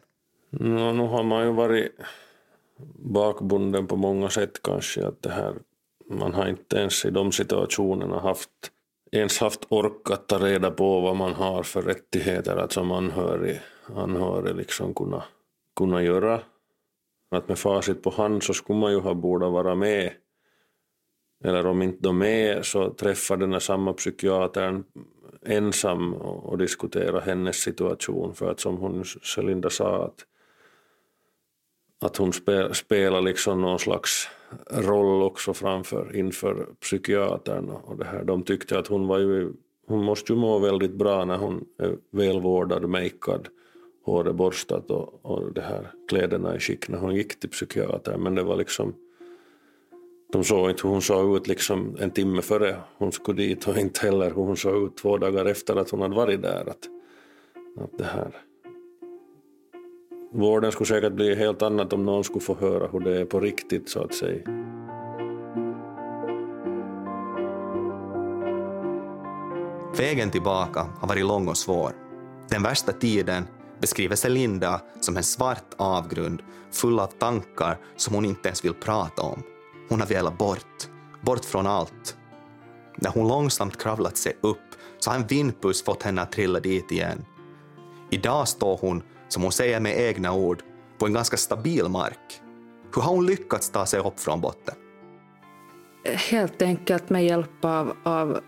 Ja, 0.50 0.92
nu 0.92 1.06
har 1.06 1.22
man 1.22 1.44
ju 1.44 1.52
varit 1.52 1.92
bakbunden 3.04 3.86
på 3.86 3.96
många 3.96 4.30
sätt 4.30 4.62
kanske. 4.62 5.06
Att 5.06 5.22
det 5.22 5.30
här 5.30 5.54
man 6.08 6.34
har 6.34 6.48
inte 6.48 6.76
ens 6.76 7.04
i 7.04 7.10
de 7.10 7.32
situationerna 7.32 8.20
haft, 8.20 8.50
ens 9.12 9.38
haft 9.38 9.66
ork 9.68 10.10
att 10.10 10.28
ta 10.28 10.38
reda 10.38 10.70
på 10.70 11.00
vad 11.00 11.16
man 11.16 11.32
har 11.32 11.62
för 11.62 11.82
rättigheter 11.82 12.56
alltså 12.56 12.64
att 12.64 12.72
som 12.72 12.92
anhörig, 12.92 13.60
anhörig 13.96 14.56
liksom 14.56 14.94
kunna, 14.94 15.24
kunna 15.76 16.02
göra. 16.02 16.40
Att 17.30 17.48
med 17.48 17.58
facit 17.58 18.02
på 18.02 18.10
hand 18.10 18.42
så 18.42 18.54
skulle 18.54 18.78
man 18.78 18.92
ju 18.92 19.00
ha 19.00 19.14
borde 19.14 19.46
vara 19.46 19.74
med. 19.74 20.12
Eller 21.44 21.66
om 21.66 21.82
inte 21.82 22.02
de 22.02 22.22
är 22.22 22.62
så 22.62 22.90
träffa 22.90 23.36
den 23.36 23.60
samma 23.60 23.92
psykiatern 23.92 24.84
ensam 25.46 26.14
och, 26.14 26.58
diskutera 26.58 27.20
hennes 27.20 27.56
situation. 27.56 28.34
För 28.34 28.50
att 28.50 28.60
som 28.60 28.76
hon, 28.76 29.04
Selinda 29.04 29.70
sa, 29.70 30.04
att, 30.04 30.26
att 32.00 32.16
hon 32.16 32.32
spelar 32.72 33.20
liksom 33.20 33.60
någon 33.60 33.78
slags 33.78 34.28
roll 34.70 35.22
också 35.22 35.54
framför 35.54 36.16
inför 36.16 36.66
psykiatern 36.80 37.70
och 37.70 37.96
det 37.96 38.04
här. 38.04 38.24
De 38.24 38.42
tyckte 38.42 38.78
att 38.78 38.86
hon 38.86 39.06
var 39.06 39.18
ju, 39.18 39.52
hon 39.86 40.04
måste 40.04 40.32
ju 40.32 40.38
må 40.38 40.58
väldigt 40.58 40.94
bra 40.94 41.24
när 41.24 41.36
hon 41.36 41.64
är 41.78 41.96
välvårdad, 42.10 42.88
makead, 42.88 43.48
håret 44.04 44.34
borstat 44.34 44.90
och, 44.90 45.24
och 45.24 45.52
det 45.52 45.60
här 45.60 45.90
kläderna 46.08 46.56
i 46.56 46.60
skick 46.60 46.88
när 46.88 46.98
hon 46.98 47.14
gick 47.14 47.40
till 47.40 47.50
psykiatern. 47.50 48.22
Men 48.22 48.34
det 48.34 48.42
var 48.42 48.56
liksom 48.56 48.94
de 50.32 50.44
såg 50.44 50.70
inte 50.70 50.82
hur 50.82 50.90
hon 50.90 51.02
såg 51.02 51.36
ut 51.36 51.48
liksom 51.48 51.96
en 52.00 52.10
timme 52.10 52.42
före 52.42 52.76
hon 52.96 53.12
skulle 53.12 53.42
dit 53.42 53.68
och 53.68 53.78
inte 53.78 54.00
heller 54.06 54.26
hur 54.26 54.42
hon 54.42 54.56
såg 54.56 54.86
ut 54.86 54.96
två 54.96 55.18
dagar 55.18 55.44
efter 55.44 55.76
att 55.76 55.90
hon 55.90 56.00
hade 56.00 56.16
varit 56.16 56.42
där. 56.42 56.60
Att, 56.60 56.88
att 57.78 57.98
det 57.98 58.04
här 58.04 58.30
Vården 60.36 60.72
skulle 60.72 60.86
säkert 60.86 61.12
bli 61.12 61.34
helt 61.34 61.62
annat 61.62 61.92
om 61.92 62.04
någon 62.04 62.24
skulle 62.24 62.44
få 62.44 62.54
höra 62.54 62.88
hur 62.92 63.00
det 63.00 63.20
är 63.20 63.24
på 63.24 63.40
riktigt 63.40 63.88
så 63.88 64.02
att 64.02 64.14
säga. 64.14 64.42
Vägen 69.98 70.30
tillbaka 70.30 70.86
har 70.98 71.08
varit 71.08 71.26
lång 71.26 71.48
och 71.48 71.56
svår. 71.56 71.92
Den 72.48 72.62
värsta 72.62 72.92
tiden 72.92 73.44
beskriver 73.80 74.16
Selinda 74.16 74.80
som 75.00 75.16
en 75.16 75.22
svart 75.22 75.74
avgrund 75.76 76.42
full 76.72 77.00
av 77.00 77.06
tankar 77.06 77.78
som 77.96 78.14
hon 78.14 78.24
inte 78.24 78.48
ens 78.48 78.64
vill 78.64 78.74
prata 78.74 79.22
om. 79.22 79.42
Hon 79.88 80.00
har 80.00 80.06
velat 80.06 80.38
bort, 80.38 80.88
bort 81.22 81.44
från 81.44 81.66
allt. 81.66 82.16
När 82.96 83.10
hon 83.10 83.28
långsamt 83.28 83.82
kravlat 83.82 84.16
sig 84.16 84.36
upp 84.40 84.58
så 84.98 85.10
har 85.10 85.16
en 85.16 85.26
vindpuss 85.26 85.84
fått 85.84 86.02
henne 86.02 86.22
att 86.22 86.32
trilla 86.32 86.60
dit 86.60 86.92
igen. 86.92 87.24
Idag 88.10 88.48
står 88.48 88.78
hon, 88.80 89.02
som 89.28 89.42
hon 89.42 89.52
säger 89.52 89.80
med 89.80 90.00
egna 90.00 90.32
ord, 90.32 90.62
på 90.98 91.06
en 91.06 91.12
ganska 91.12 91.36
stabil 91.36 91.88
mark. 91.88 92.40
Hur 92.94 93.02
har 93.02 93.10
hon 93.10 93.26
lyckats 93.26 93.70
ta 93.70 93.86
sig 93.86 94.00
upp 94.00 94.20
från 94.20 94.40
botten? 94.40 94.74
Helt 96.04 96.62
enkelt 96.62 97.10
med 97.10 97.24
hjälp 97.24 97.64
av, 97.64 97.96
av 98.02 98.40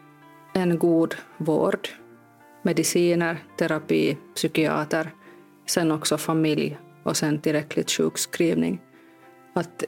en 0.54 0.78
god 0.78 1.14
vård, 1.37 1.88
mediciner, 2.62 3.45
terapi, 3.59 4.18
psykiater, 4.35 5.11
sen 5.66 5.92
också 5.92 6.18
familj 6.18 6.78
och 7.02 7.16
sen 7.16 7.40
tillräckligt 7.40 7.90
sjukskrivning. 7.90 8.80
Att, 9.54 9.85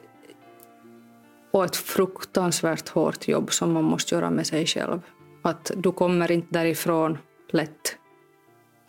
och 1.52 1.64
ett 1.64 1.76
fruktansvärt 1.76 2.88
hårt 2.88 3.28
jobb 3.28 3.52
som 3.52 3.72
man 3.72 3.84
måste 3.84 4.14
göra 4.14 4.30
med 4.30 4.46
sig 4.46 4.66
själv. 4.66 5.00
Att 5.42 5.70
du 5.76 5.92
kommer 5.92 6.30
inte 6.32 6.48
därifrån 6.50 7.18
lätt. 7.50 7.87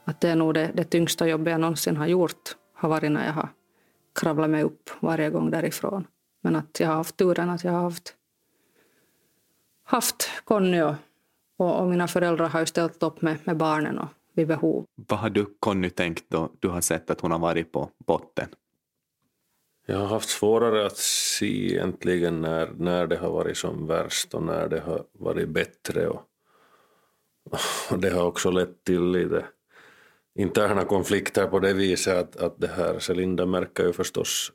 Att 0.10 0.22
det 0.22 0.30
är 0.30 0.36
nog 0.36 0.54
det, 0.54 0.72
det 0.74 0.84
tyngsta 0.84 1.28
jobbet 1.28 1.52
jag 1.52 1.62
någonsin 1.62 1.98
har 1.98 2.08
gjort, 2.08 2.56
har 2.74 2.90
varit 2.90 3.12
när 3.12 3.26
jag 3.26 3.34
har 3.34 3.50
kravlat 4.16 4.50
mig 4.50 4.64
upp 4.64 4.90
varje 5.00 5.30
gång 5.30 5.52
därifrån. 5.52 6.08
Men 6.42 6.56
att 6.56 6.80
jag 6.80 6.88
har 6.88 6.96
haft 6.96 7.18
turen 7.18 7.50
att 7.50 7.64
jag 7.64 7.72
har 7.72 7.82
haft, 7.82 8.16
haft 9.84 10.30
Conny 10.44 10.82
och, 10.82 10.96
och, 11.58 11.80
och 11.82 11.88
mina 11.88 12.08
föräldrar 12.08 12.50
har 12.50 12.60
ju 12.60 12.66
ställt 12.66 13.04
upp 13.04 13.22
med, 13.22 13.38
med 13.44 13.58
barnen 13.58 14.00
och 14.00 14.08
vid 14.34 14.48
behov. 14.48 14.86
Vad 14.96 15.20
har 15.20 15.30
du 15.30 15.46
Conny 15.60 15.90
tänkt 15.90 16.26
då 16.28 16.50
du 16.60 16.68
har 16.68 16.82
sett 16.82 17.10
att 17.10 17.22
hon 17.22 17.32
har 17.32 17.40
varit 17.40 17.72
på 17.72 17.90
botten? 17.98 18.48
Jag 19.86 19.98
har 19.98 20.08
haft 20.08 20.30
svårare 20.30 20.86
att 20.86 20.98
se 20.98 21.74
egentligen 21.74 22.42
när, 22.42 22.72
när 22.78 23.08
det 23.08 23.18
har 23.18 23.32
varit 23.32 23.58
som 23.58 23.88
värst 23.88 24.34
och 24.34 24.44
när 24.44 24.68
det 24.68 24.80
har 24.80 25.04
varit 25.12 25.50
bättre. 25.50 26.08
Och, 26.08 26.22
och 27.92 28.00
det 28.00 28.10
har 28.10 28.24
också 28.24 28.52
lett 28.52 28.84
till 28.84 29.12
lite 29.12 29.46
interna 30.36 30.86
konflikter 30.86 31.48
på 31.48 31.60
det 31.60 31.74
viset 31.74 32.18
att, 32.18 32.36
att 32.36 32.60
det 32.60 32.68
här, 32.68 33.00
Celinda 33.00 33.46
märker 33.46 33.84
ju 33.84 33.94
förstås 33.94 34.52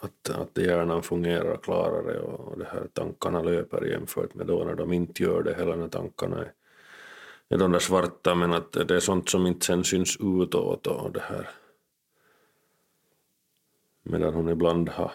att, 0.00 0.30
att 0.30 0.58
hjärnan 0.58 1.02
fungerar 1.02 1.56
klarare 1.56 2.18
och 2.18 2.58
det 2.58 2.64
här 2.72 2.86
tankarna 2.92 3.42
löper 3.42 3.84
jämfört 3.84 4.34
med 4.34 4.46
då 4.46 4.64
när 4.64 4.74
de 4.74 4.92
inte 4.92 5.22
gör 5.22 5.42
det, 5.42 5.54
hela 5.58 5.76
när 5.76 5.88
tankarna 5.88 6.38
är, 6.38 6.52
är 7.48 7.58
de 7.58 7.72
där 7.72 7.78
svarta 7.78 8.34
men 8.34 8.52
att 8.52 8.72
det 8.72 8.94
är 8.94 9.00
sånt 9.00 9.28
som 9.28 9.46
inte 9.46 9.66
sen 9.66 9.84
syns 9.84 10.16
utåt 10.20 10.86
och 10.86 11.12
det 11.12 11.20
här. 11.20 11.50
Medan 14.02 14.34
hon 14.34 14.48
ibland 14.48 14.88
har 14.88 15.12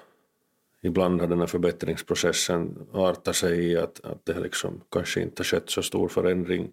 ibland 0.82 1.22
har 1.22 1.28
den 1.28 1.40
här 1.40 1.48
förbättringsprocessen 1.48 2.88
artat 2.94 3.36
sig 3.36 3.72
i 3.72 3.78
att, 3.78 4.06
att 4.06 4.26
det 4.26 4.40
liksom 4.40 4.82
kanske 4.92 5.22
inte 5.22 5.40
har 5.40 5.46
skett 5.46 5.70
så 5.70 5.82
stor 5.82 6.08
förändring 6.08 6.72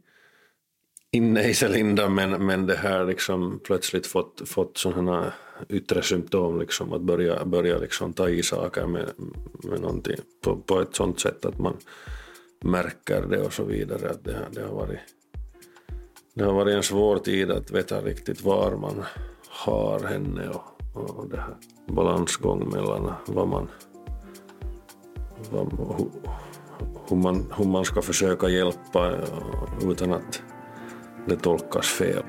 inne 1.13 1.49
i 1.49 1.55
Selinda 1.55 2.09
men, 2.09 2.47
men 2.47 2.67
det 2.67 2.77
här 2.77 3.05
liksom 3.05 3.61
plötsligt 3.65 4.07
fått, 4.07 4.43
fått 4.49 4.79
sådana 4.79 5.33
yttre 5.69 6.03
symptom 6.03 6.61
liksom 6.61 6.93
att 6.93 7.03
börja, 7.03 7.45
börja 7.45 7.79
liksom 7.79 8.13
ta 8.13 8.29
i 8.29 8.43
saker 8.43 8.87
med, 8.87 9.11
med 9.63 9.81
någonting 9.81 10.17
på, 10.45 10.57
på 10.57 10.81
ett 10.81 10.95
sådant 10.95 11.21
sätt 11.21 11.45
att 11.45 11.59
man 11.59 11.77
märker 12.65 13.27
det 13.27 13.39
och 13.39 13.53
så 13.53 13.65
vidare 13.65 14.11
att 14.11 14.25
det, 14.25 14.39
det 14.53 14.63
har 14.63 14.75
varit 14.75 14.99
det 16.35 16.45
har 16.45 16.53
varit 16.53 16.75
en 16.75 16.83
svår 16.83 17.19
tid 17.19 17.51
att 17.51 17.71
veta 17.71 18.01
riktigt 18.01 18.43
var 18.43 18.77
man 18.77 19.05
har 19.49 20.01
henne 20.01 20.49
och, 20.49 21.19
och 21.19 21.29
det 21.29 21.37
här 21.37 21.57
balansgång 21.87 22.69
mellan 22.69 23.13
vad 23.27 23.49
man, 23.49 23.69
vad, 25.51 25.73
hur, 25.99 26.11
hur, 27.09 27.17
man, 27.17 27.53
hur 27.57 27.65
man 27.65 27.85
ska 27.85 28.03
försöka 28.03 28.49
hjälpa 28.49 29.13
utan 29.83 30.13
att 30.13 30.43
det 31.27 31.37
tolkas 31.37 31.87
fel. 31.87 32.23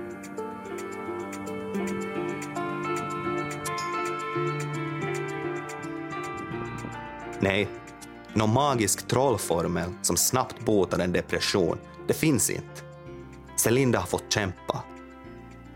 Nej, 7.40 7.68
någon 8.34 8.54
magisk 8.54 9.08
trollformel 9.08 9.90
som 10.02 10.18
snabbt 10.18 10.66
botar 10.66 11.00
en 11.00 11.12
depression, 11.12 11.78
det 12.08 12.14
finns 12.14 12.50
inte. 12.50 12.82
Celinda 13.56 14.00
har 14.00 14.08
fått 14.08 14.34
kämpa. 14.34 14.84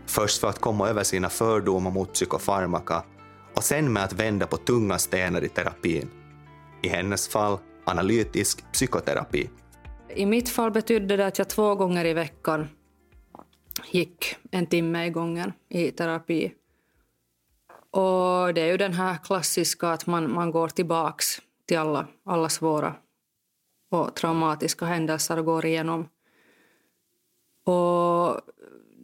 Först 0.06 0.40
för 0.40 0.48
att 0.48 0.58
komma 0.58 0.88
över 0.88 1.02
sina 1.02 1.28
fördomar 1.28 1.90
mot 1.90 2.12
psykofarmaka 2.12 3.04
och 3.54 3.64
sen 3.64 3.92
med 3.92 4.04
att 4.04 4.12
vända 4.12 4.46
på 4.46 4.56
tunga 4.56 4.98
stenar 4.98 5.44
i 5.44 5.48
terapin. 5.48 6.10
I 6.82 6.88
hennes 6.88 7.28
fall 7.28 7.58
analytisk 7.84 8.72
psykoterapi. 8.72 9.50
I 10.14 10.26
mitt 10.26 10.48
fall 10.48 10.70
betydde 10.70 11.16
det 11.16 11.26
att 11.26 11.38
jag 11.38 11.48
två 11.48 11.74
gånger 11.74 12.04
i 12.04 12.14
veckan 12.14 12.68
gick 13.90 14.36
en 14.50 14.66
timme 14.66 15.06
i 15.06 15.10
gången 15.10 15.52
i 15.68 15.90
terapi. 15.90 16.54
Och 17.90 18.54
det 18.54 18.60
är 18.60 18.66
ju 18.66 18.76
den 18.76 18.92
här 18.92 19.16
klassiska 19.24 19.88
att 19.88 20.06
man, 20.06 20.32
man 20.32 20.50
går 20.50 20.68
tillbaks 20.68 21.42
till 21.66 21.78
alla, 21.78 22.06
alla 22.24 22.48
svåra 22.48 22.94
och 23.90 24.14
traumatiska 24.14 24.84
händelser 24.84 25.38
och 25.38 25.44
går 25.44 25.66
igenom. 25.66 26.08
Och 27.64 28.40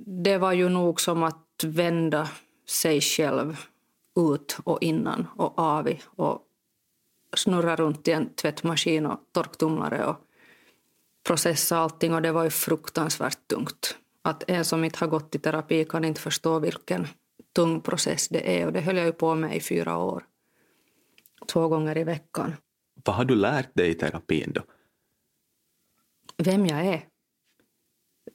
det 0.06 0.38
var 0.38 0.52
ju 0.52 0.68
nog 0.68 1.00
som 1.00 1.22
att 1.22 1.64
vända 1.64 2.28
sig 2.66 3.00
själv 3.00 3.66
ut 4.16 4.58
och 4.64 4.82
innan 4.82 5.26
och 5.36 5.58
av 5.58 5.88
och 6.06 6.42
snurra 7.36 7.76
runt 7.76 8.08
i 8.08 8.12
en 8.12 8.34
tvättmaskin 8.34 9.06
och 9.06 9.20
torktumlare 9.32 10.06
och 10.06 10.16
processa 11.26 11.78
allting 11.78 12.14
och 12.14 12.22
det 12.22 12.32
var 12.32 12.44
ju 12.44 12.50
fruktansvärt 12.50 13.48
tungt. 13.48 13.98
Att 14.28 14.50
en 14.50 14.64
som 14.64 14.84
inte 14.84 14.98
har 14.98 15.06
gått 15.06 15.34
i 15.34 15.38
terapi 15.38 15.84
kan 15.84 16.04
inte 16.04 16.20
förstå 16.20 16.58
vilken 16.58 17.06
tung 17.54 17.80
process 17.80 18.28
det 18.28 18.60
är 18.60 18.66
och 18.66 18.72
det 18.72 18.80
höll 18.80 18.96
jag 18.96 19.06
ju 19.06 19.12
på 19.12 19.34
med 19.34 19.56
i 19.56 19.60
fyra 19.60 19.96
år. 19.96 20.24
Två 21.46 21.68
gånger 21.68 21.98
i 21.98 22.04
veckan. 22.04 22.56
Vad 23.04 23.16
har 23.16 23.24
du 23.24 23.34
lärt 23.34 23.74
dig 23.74 23.90
i 23.90 23.94
terapin 23.94 24.52
då? 24.54 24.62
Vem 26.36 26.66
jag 26.66 26.86
är. 26.86 27.06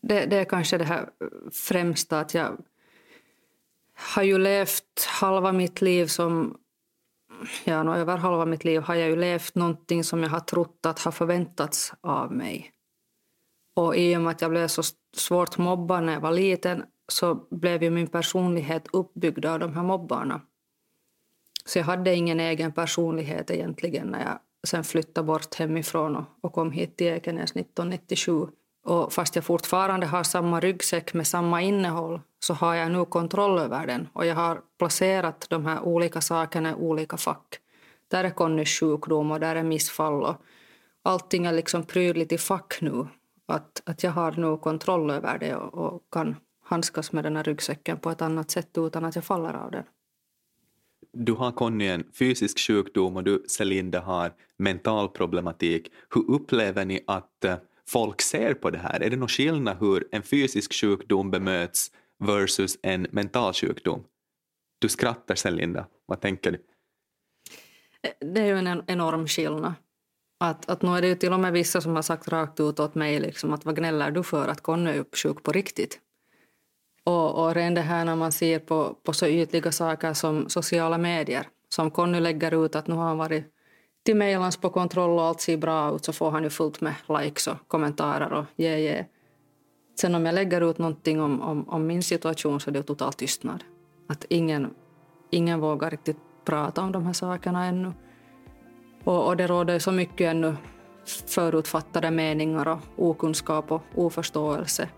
Det, 0.01 0.25
det 0.25 0.37
är 0.37 0.45
kanske 0.45 0.77
det 0.77 0.83
här 0.83 1.09
främsta 1.51 2.19
att 2.19 2.33
jag 2.33 2.57
har 3.93 4.23
ju 4.23 4.37
levt 4.37 5.05
halva 5.07 5.51
mitt 5.51 5.81
liv 5.81 6.05
som 6.05 6.57
ja, 7.63 7.97
över 7.97 8.17
halva 8.17 8.45
mitt 8.45 8.63
liv 8.63 8.81
har 8.81 8.95
jag 8.95 9.09
ju 9.09 9.15
levt 9.15 9.55
någonting 9.55 10.03
som 10.03 10.23
jag 10.23 10.29
har 10.29 10.39
trott 10.39 10.85
att 10.85 10.99
har 10.99 11.11
förväntats 11.11 11.93
av 12.01 12.31
mig. 12.31 12.72
Och 13.73 13.95
i 13.95 14.17
och 14.17 14.21
med 14.21 14.31
att 14.31 14.41
jag 14.41 14.51
blev 14.51 14.67
så 14.67 14.83
svårt 15.15 15.57
mobbad 15.57 16.03
när 16.03 16.13
jag 16.13 16.21
var 16.21 16.31
liten 16.31 16.83
så 17.07 17.35
blev 17.35 17.83
ju 17.83 17.89
min 17.89 18.07
personlighet 18.07 18.87
uppbyggd 18.93 19.45
av 19.45 19.59
de 19.59 19.73
här 19.73 19.83
mobbarna. 19.83 20.41
Så 21.65 21.79
jag 21.79 21.85
hade 21.85 22.15
ingen 22.15 22.39
egen 22.39 22.71
personlighet 22.71 23.51
egentligen 23.51 24.07
när 24.07 24.19
jag 24.19 24.39
sen 24.67 24.83
flyttade 24.83 25.27
bort 25.27 25.55
hemifrån 25.55 26.15
och, 26.15 26.23
och 26.41 26.53
kom 26.53 26.71
hit 26.71 26.97
till 26.97 27.07
Ekenäs 27.07 27.51
1997. 27.51 28.47
Och 28.85 29.13
fast 29.13 29.35
jag 29.35 29.45
fortfarande 29.45 30.05
har 30.05 30.23
samma 30.23 30.59
ryggsäck 30.59 31.13
med 31.13 31.27
samma 31.27 31.61
innehåll 31.61 32.21
så 32.39 32.53
har 32.53 32.75
jag 32.75 32.91
nu 32.91 33.05
kontroll 33.05 33.59
över 33.59 33.87
den 33.87 34.07
och 34.13 34.25
jag 34.25 34.35
har 34.35 34.61
placerat 34.79 35.45
de 35.49 35.65
här 35.65 35.81
olika 35.81 36.21
sakerna 36.21 36.71
i 36.71 36.73
olika 36.73 37.17
fack. 37.17 37.59
Där 38.07 38.23
är 38.23 38.29
Connys 38.29 38.79
sjukdom 38.79 39.31
och 39.31 39.39
där 39.39 39.55
är 39.55 39.63
missfall 39.63 40.23
och 40.23 40.35
allting 41.03 41.45
är 41.45 41.51
liksom 41.51 41.83
prydligt 41.83 42.31
i 42.31 42.37
fack 42.37 42.77
nu. 42.81 43.07
Att, 43.45 43.81
att 43.85 44.03
jag 44.03 44.11
har 44.11 44.31
nu 44.31 44.57
kontroll 44.57 45.09
över 45.09 45.37
det 45.39 45.55
och, 45.55 45.73
och 45.73 46.03
kan 46.11 46.35
handskas 46.63 47.11
med 47.11 47.23
den 47.23 47.35
här 47.35 47.43
ryggsäcken 47.43 47.99
på 47.99 48.09
ett 48.09 48.21
annat 48.21 48.51
sätt 48.51 48.69
utan 48.77 49.05
att 49.05 49.15
jag 49.15 49.23
faller 49.23 49.53
av 49.53 49.71
den. 49.71 49.83
Du 51.11 51.33
har 51.33 51.51
Conny 51.51 51.87
en 51.87 52.03
fysisk 52.13 52.59
sjukdom 52.59 53.15
och 53.15 53.23
du 53.23 53.43
Celinda 53.47 54.01
har 54.01 54.33
mental 54.57 55.09
problematik. 55.09 55.91
Hur 56.15 56.31
upplever 56.31 56.85
ni 56.85 57.03
att 57.07 57.45
eh, 57.45 57.55
folk 57.87 58.21
ser 58.21 58.53
på 58.53 58.69
det 58.69 58.77
här? 58.77 58.99
Är 58.99 59.09
det 59.09 59.15
någon 59.15 59.27
skillnad 59.27 59.77
hur 59.79 60.07
en 60.11 60.23
fysisk 60.23 60.73
sjukdom 60.73 61.31
bemöts 61.31 61.91
versus 62.19 62.77
en 62.81 63.07
mental 63.11 63.53
sjukdom? 63.53 64.03
Du 64.79 64.89
skrattar 64.89 65.35
Celinda, 65.35 65.85
vad 66.05 66.21
tänker 66.21 66.51
du? 66.51 66.63
Det 68.19 68.41
är 68.41 68.45
ju 68.45 68.57
en 68.57 68.83
enorm 68.87 69.27
skillnad. 69.27 69.73
Att, 70.43 70.69
att 70.69 70.81
nu 70.81 70.89
är 70.89 71.01
det 71.01 71.07
ju 71.07 71.15
till 71.15 71.33
och 71.33 71.39
med 71.39 71.53
vissa 71.53 71.81
som 71.81 71.95
har 71.95 72.01
sagt 72.01 72.27
rakt 72.27 72.59
ut 72.59 72.79
åt 72.79 72.95
mig 72.95 73.19
liksom 73.19 73.53
att 73.53 73.65
vad 73.65 73.75
gnäller 73.75 74.11
du 74.11 74.23
för 74.23 74.47
att 74.47 74.61
Conny 74.61 74.91
är 74.91 75.05
sjuk 75.23 75.43
på 75.43 75.51
riktigt? 75.51 75.99
Och, 77.03 77.43
och 77.43 77.55
redan 77.55 77.73
det 77.73 77.81
här 77.81 78.05
när 78.05 78.15
man 78.15 78.31
ser 78.31 78.59
på, 78.59 78.97
på 79.03 79.13
så 79.13 79.27
ytliga 79.27 79.71
saker 79.71 80.13
som 80.13 80.49
sociala 80.49 80.97
medier 80.97 81.47
som 81.69 81.91
Conny 81.91 82.19
lägger 82.19 82.65
ut 82.65 82.75
att 82.75 82.87
nu 82.87 82.95
har 82.95 83.03
han 83.03 83.17
varit 83.17 83.45
till 84.05 84.15
mejlans 84.15 84.57
på 84.57 84.69
kontroll 84.69 85.19
och 85.19 85.25
allt 85.25 85.41
ser 85.41 85.57
bra 85.57 85.95
ut 85.95 86.05
så 86.05 86.13
får 86.13 86.31
han 86.31 86.43
ju 86.43 86.49
fullt 86.49 86.81
med 86.81 86.93
likes 87.19 87.47
och 87.47 87.67
kommentarer 87.67 88.33
och 88.33 88.45
yeah, 88.57 88.79
yeah. 88.79 89.05
Sen 89.99 90.15
om 90.15 90.25
jag 90.25 90.35
lägger 90.35 90.69
ut 90.69 90.77
någonting 90.77 91.21
om, 91.21 91.41
om, 91.41 91.69
om 91.69 91.87
min 91.87 92.03
situation 92.03 92.59
så 92.59 92.69
är 92.69 92.73
det 92.73 92.83
total 92.83 93.13
tystnad. 93.13 93.63
att 94.07 94.25
ingen, 94.29 94.73
ingen 95.31 95.59
vågar 95.59 95.91
riktigt 95.91 96.19
prata 96.45 96.81
om 96.81 96.91
de 96.91 97.05
här 97.05 97.13
sakerna 97.13 97.65
ännu. 97.65 97.91
Och, 99.03 99.27
och 99.27 99.37
det 99.37 99.47
råder 99.47 99.79
så 99.79 99.91
mycket 99.91 100.31
ännu 100.31 100.55
förutfattade 101.27 102.11
meningar 102.11 102.67
och 102.67 103.09
okunskap 103.09 103.71
och 103.71 103.81
oförståelse. 103.95 104.89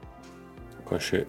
Kanske 0.90 1.26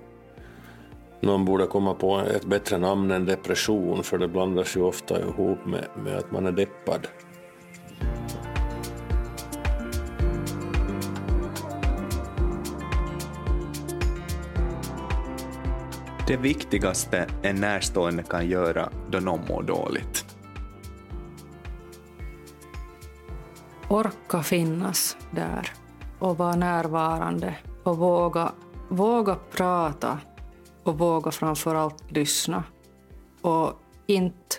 någon 1.21 1.45
borde 1.45 1.66
komma 1.66 1.95
på 1.95 2.18
ett 2.18 2.45
bättre 2.45 2.78
namn 2.78 3.11
än 3.11 3.25
depression 3.25 4.02
för 4.02 4.18
det 4.18 4.28
blandas 4.28 4.76
ju 4.76 4.83
ofta 4.83 5.21
ihop 5.21 5.66
med, 5.66 5.85
med 5.97 6.16
att 6.16 6.30
man 6.30 6.47
är 6.47 6.52
deppad. 6.52 7.09
Det 16.28 16.37
viktigaste 16.37 17.26
en 17.42 17.56
närstående 17.56 18.23
kan 18.23 18.49
göra 18.49 18.90
då 19.11 19.18
någon 19.18 19.40
mår 19.49 19.62
dåligt. 19.62 20.25
Orka 23.88 24.43
finnas 24.43 25.16
där 25.31 25.73
och 26.19 26.38
vara 26.38 26.57
närvarande 26.57 27.55
och 27.83 27.99
våga, 27.99 28.52
våga 28.88 29.38
prata 29.50 30.19
och 30.83 30.99
våga 30.99 31.31
framför 31.31 31.75
allt 31.75 32.11
lyssna. 32.11 32.64
Och 33.40 33.73
inte 34.07 34.57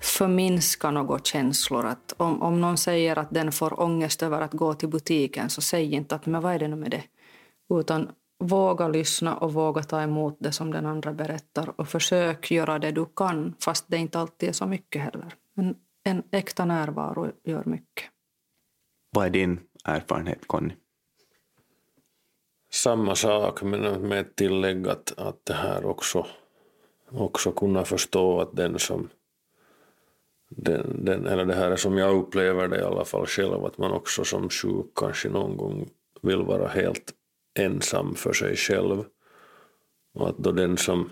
förminska 0.00 0.90
några 0.90 1.18
känslor. 1.18 1.86
Att 1.86 2.14
om, 2.16 2.42
om 2.42 2.60
någon 2.60 2.76
säger 2.76 3.18
att 3.18 3.30
den 3.30 3.52
får 3.52 3.80
ångest 3.80 4.22
över 4.22 4.40
att 4.40 4.52
gå 4.52 4.74
till 4.74 4.88
butiken 4.88 5.50
så 5.50 5.60
säg 5.60 5.94
inte 5.94 6.14
att 6.14 6.26
men 6.26 6.42
vad 6.42 6.54
är 6.54 6.58
det 6.58 6.68
nu 6.68 6.76
med 6.76 6.90
det? 6.90 7.02
Utan 7.80 8.08
våga 8.38 8.88
lyssna 8.88 9.36
och 9.36 9.52
våga 9.52 9.82
ta 9.82 10.02
emot 10.02 10.36
det 10.40 10.52
som 10.52 10.70
den 10.70 10.86
andra 10.86 11.12
berättar 11.12 11.80
och 11.80 11.88
försök 11.88 12.50
göra 12.50 12.78
det 12.78 12.92
du 12.92 13.06
kan 13.16 13.54
fast 13.60 13.84
det 13.88 13.96
inte 13.96 14.18
alltid 14.18 14.48
är 14.48 14.52
så 14.52 14.66
mycket 14.66 15.02
heller. 15.02 15.34
Men 15.54 15.74
en 16.04 16.22
äkta 16.30 16.64
närvaro 16.64 17.30
gör 17.44 17.62
mycket. 17.64 18.10
Vad 19.16 19.26
är 19.26 19.30
din 19.30 19.60
erfarenhet, 19.84 20.46
Conny? 20.46 20.74
Samma 22.70 23.14
sak, 23.14 23.62
men 23.62 24.08
med 24.08 24.20
ett 24.20 24.36
tillägg 24.36 24.88
att, 24.88 25.18
att 25.18 25.44
det 25.44 25.54
här 25.54 25.84
också, 25.84 26.26
också 27.10 27.52
kunna 27.52 27.84
förstå 27.84 28.40
att 28.40 28.56
den 28.56 28.78
som 28.78 29.08
den, 30.48 31.04
den, 31.04 31.26
eller 31.26 31.44
det 31.44 31.54
här 31.54 31.70
är 31.70 31.76
som 31.76 31.98
jag 31.98 32.16
upplever 32.16 32.68
det 32.68 32.78
i 32.78 32.82
alla 32.82 33.04
fall 33.04 33.26
själv, 33.26 33.64
att 33.64 33.78
man 33.78 33.92
också 33.92 34.24
som 34.24 34.50
sjuk 34.50 34.86
kanske 34.94 35.28
någon 35.28 35.56
gång 35.56 35.88
vill 36.22 36.42
vara 36.42 36.68
helt 36.68 37.12
ensam 37.58 38.14
för 38.14 38.32
sig 38.32 38.56
själv. 38.56 39.04
Och 40.14 40.28
att 40.28 40.38
då 40.38 40.52
den 40.52 40.76
som 40.76 41.10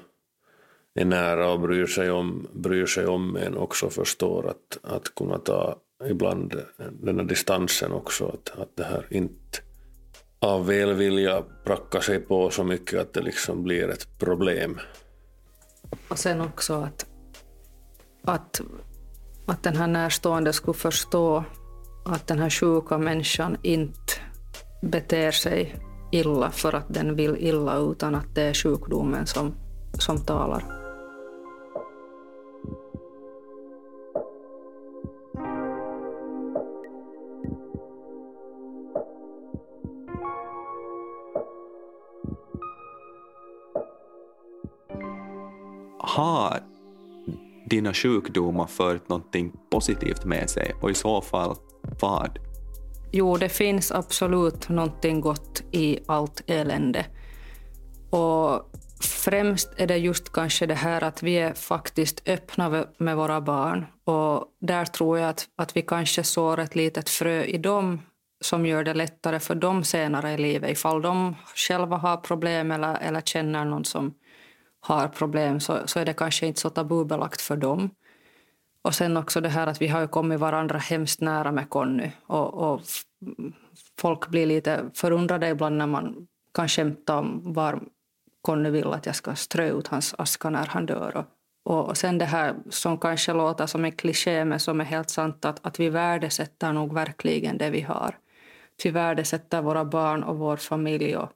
är 0.94 1.04
nära 1.04 1.52
och 1.52 1.60
bryr 1.60 1.86
sig 1.86 2.10
om, 2.10 2.48
bryr 2.52 2.86
sig 2.86 3.06
om 3.06 3.36
en 3.36 3.56
också 3.56 3.90
förstår 3.90 4.48
att, 4.48 4.78
att 4.82 5.14
kunna 5.14 5.38
ta 5.38 5.76
ibland 6.06 6.62
den 6.92 7.18
här 7.18 7.24
distansen 7.24 7.92
också, 7.92 8.26
att, 8.26 8.60
att 8.60 8.76
det 8.76 8.84
här 8.84 9.06
inte 9.10 9.58
av 10.38 10.66
välvilja 10.66 11.42
pracka 11.64 12.00
sig 12.00 12.20
på 12.20 12.50
så 12.50 12.64
mycket 12.64 13.00
att 13.00 13.12
det 13.12 13.20
liksom 13.20 13.62
blir 13.62 13.88
ett 13.88 14.18
problem. 14.18 14.78
Och 16.08 16.18
sen 16.18 16.40
också 16.40 16.74
att, 16.74 17.06
att, 18.24 18.60
att 19.46 19.62
den 19.62 19.76
här 19.76 19.86
närstående 19.86 20.52
skulle 20.52 20.74
förstå 20.74 21.44
att 22.04 22.26
den 22.26 22.38
här 22.38 22.50
sjuka 22.50 22.98
människan 22.98 23.56
inte 23.62 24.12
beter 24.82 25.30
sig 25.30 25.76
illa 26.12 26.50
för 26.50 26.72
att 26.72 26.94
den 26.94 27.16
vill 27.16 27.36
illa 27.36 27.76
utan 27.76 28.14
att 28.14 28.34
det 28.34 28.42
är 28.42 28.54
sjukdomen 28.54 29.26
som, 29.26 29.54
som 29.98 30.24
talar. 30.24 30.83
Har 46.14 46.60
dina 47.66 47.94
sjukdomar 47.94 48.66
fört 48.66 49.08
någonting 49.08 49.52
positivt 49.70 50.24
med 50.24 50.50
sig 50.50 50.74
och 50.80 50.90
i 50.90 50.94
så 50.94 51.20
fall 51.20 51.56
vad? 52.00 52.38
Jo, 53.12 53.36
det 53.36 53.48
finns 53.48 53.92
absolut 53.92 54.68
någonting 54.68 55.20
gott 55.20 55.62
i 55.72 55.98
allt 56.06 56.42
elände. 56.46 57.06
Och 58.10 58.70
främst 59.00 59.72
är 59.76 59.86
det 59.86 59.96
just 59.96 60.32
kanske 60.32 60.66
det 60.66 60.74
här 60.74 61.04
att 61.04 61.22
vi 61.22 61.38
är 61.38 61.54
faktiskt 61.54 62.28
öppna 62.28 62.86
med 62.98 63.16
våra 63.16 63.40
barn. 63.40 63.86
Och 64.04 64.44
där 64.60 64.84
tror 64.84 65.18
jag 65.18 65.28
att, 65.28 65.48
att 65.56 65.76
vi 65.76 65.82
kanske 65.82 66.22
sår 66.22 66.60
ett 66.60 66.74
litet 66.74 67.10
frö 67.10 67.44
i 67.44 67.58
dem 67.58 68.02
som 68.40 68.66
gör 68.66 68.84
det 68.84 68.94
lättare 68.94 69.40
för 69.40 69.54
dem 69.54 69.84
senare 69.84 70.32
i 70.32 70.38
livet. 70.38 70.70
Ifall 70.70 71.02
de 71.02 71.36
själva 71.54 71.96
har 71.96 72.16
problem 72.16 72.70
eller, 72.70 72.98
eller 73.00 73.20
känner 73.20 73.64
någon 73.64 73.84
som 73.84 74.14
har 74.86 75.08
problem 75.08 75.60
så, 75.60 75.78
så 75.86 76.00
är 76.00 76.04
det 76.04 76.14
kanske 76.14 76.46
inte 76.46 76.60
så 76.60 76.70
tabubelagt 76.70 77.40
för 77.40 77.56
dem. 77.56 77.90
Och 78.82 78.94
sen 78.94 79.16
också 79.16 79.40
det 79.40 79.48
här 79.48 79.66
att 79.66 79.82
vi 79.82 79.88
har 79.88 80.06
kommit 80.06 80.40
varandra 80.40 80.78
hemskt 80.78 81.20
nära 81.20 81.52
med 81.52 81.70
Conny. 81.70 82.10
Och, 82.26 82.54
och 82.54 82.80
folk 83.98 84.28
blir 84.28 84.46
lite 84.46 84.90
förundrade 84.94 85.48
ibland 85.48 85.76
när 85.76 85.86
man 85.86 86.26
kan 86.54 86.68
skämta 86.68 87.18
om 87.18 87.52
var 87.52 87.80
Conny 88.42 88.70
vill 88.70 88.86
att 88.86 89.06
jag 89.06 89.16
ska 89.16 89.34
strö 89.34 89.78
ut 89.78 89.86
hans 89.86 90.14
aska 90.18 90.50
när 90.50 90.66
han 90.66 90.86
dör. 90.86 91.24
Och, 91.64 91.88
och 91.88 91.96
sen 91.96 92.18
det 92.18 92.24
här 92.24 92.54
som 92.70 92.98
kanske 92.98 93.32
låter 93.32 93.66
som 93.66 93.84
en 93.84 93.92
kliché 93.92 94.44
men 94.44 94.60
som 94.60 94.80
är 94.80 94.84
helt 94.84 95.10
sant 95.10 95.44
att, 95.44 95.66
att 95.66 95.80
vi 95.80 95.88
värdesätter 95.88 96.72
nog 96.72 96.94
verkligen 96.94 97.58
det 97.58 97.70
vi 97.70 97.80
har. 97.80 98.18
Vi 98.84 98.90
värdesätter 98.90 99.62
våra 99.62 99.84
barn 99.84 100.22
och 100.22 100.38
vår 100.38 100.56
familj. 100.56 101.16
Och, 101.16 101.30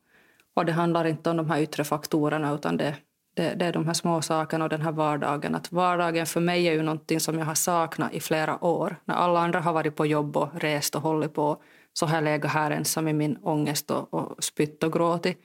och 0.55 0.65
det 0.65 0.73
handlar 0.73 1.05
inte 1.05 1.31
om 1.31 1.37
de 1.37 1.51
här 1.51 1.61
yttre 1.61 1.85
faktorerna 1.85 2.55
utan 2.55 2.77
det, 2.77 2.97
det, 3.39 3.55
det, 3.55 3.65
är 3.65 3.73
de 3.73 3.87
här 3.87 3.95
små 3.95 4.23
sakerna 4.23 4.65
och 4.65 4.71
den 4.71 4.83
här 4.83 4.93
vardagen. 4.93 5.55
Att 5.55 5.73
vardagen 5.73 6.27
för 6.27 6.41
mig 6.41 6.69
är 6.69 6.73
ju 6.73 6.83
någonting 6.83 7.21
som 7.21 7.39
jag 7.39 7.47
har 7.47 7.55
saknat 7.55 8.15
i 8.15 8.21
flera 8.21 8.65
år. 8.65 8.97
När 9.05 9.15
alla 9.15 9.41
andra 9.41 9.61
har 9.61 9.73
varit 9.73 9.97
på 9.97 10.07
jobb 10.07 10.37
och 10.37 10.61
rest 10.61 10.95
och 10.95 11.03
hållit 11.03 11.35
på 11.35 11.63
så 11.93 12.07
har 12.07 12.15
jag 12.15 12.25
legat 12.25 12.53
här 12.53 12.71
ensam 12.71 13.09
i 13.09 13.13
min 13.13 13.37
ångest 13.37 13.91
och, 13.91 14.15
och 14.15 14.45
spytt 14.45 14.83
och 14.83 14.93
gråtit. 14.93 15.45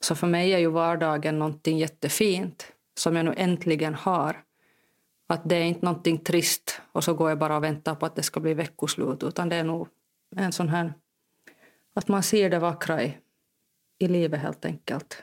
Så 0.00 0.14
för 0.14 0.26
mig 0.26 0.52
är 0.52 0.58
ju 0.58 0.70
vardagen 0.70 1.38
någonting 1.38 1.78
jättefint 1.78 2.72
som 2.98 3.16
jag 3.16 3.24
nu 3.24 3.34
äntligen 3.36 3.94
har. 3.94 4.42
Att 5.28 5.48
det 5.48 5.56
är 5.56 5.64
inte 5.64 5.84
någonting 5.84 6.18
trist 6.18 6.80
och 6.92 7.04
så 7.04 7.14
går 7.14 7.28
jag 7.28 7.38
bara 7.38 7.56
och 7.56 7.64
väntar 7.64 7.94
på 7.94 8.06
att 8.06 8.16
det 8.16 8.22
ska 8.22 8.40
bli 8.40 8.54
veckoslut 8.54 9.22
utan 9.22 9.48
det 9.48 9.56
är 9.56 9.64
nog 9.64 9.88
en 10.36 10.52
sån 10.52 10.68
här 10.68 10.94
att 11.94 12.08
man 12.08 12.22
ser 12.22 12.50
det 12.50 12.58
vackra 12.58 13.02
i, 13.02 13.18
i 13.98 14.08
livet 14.08 14.40
helt 14.40 14.64
enkelt. 14.64 15.22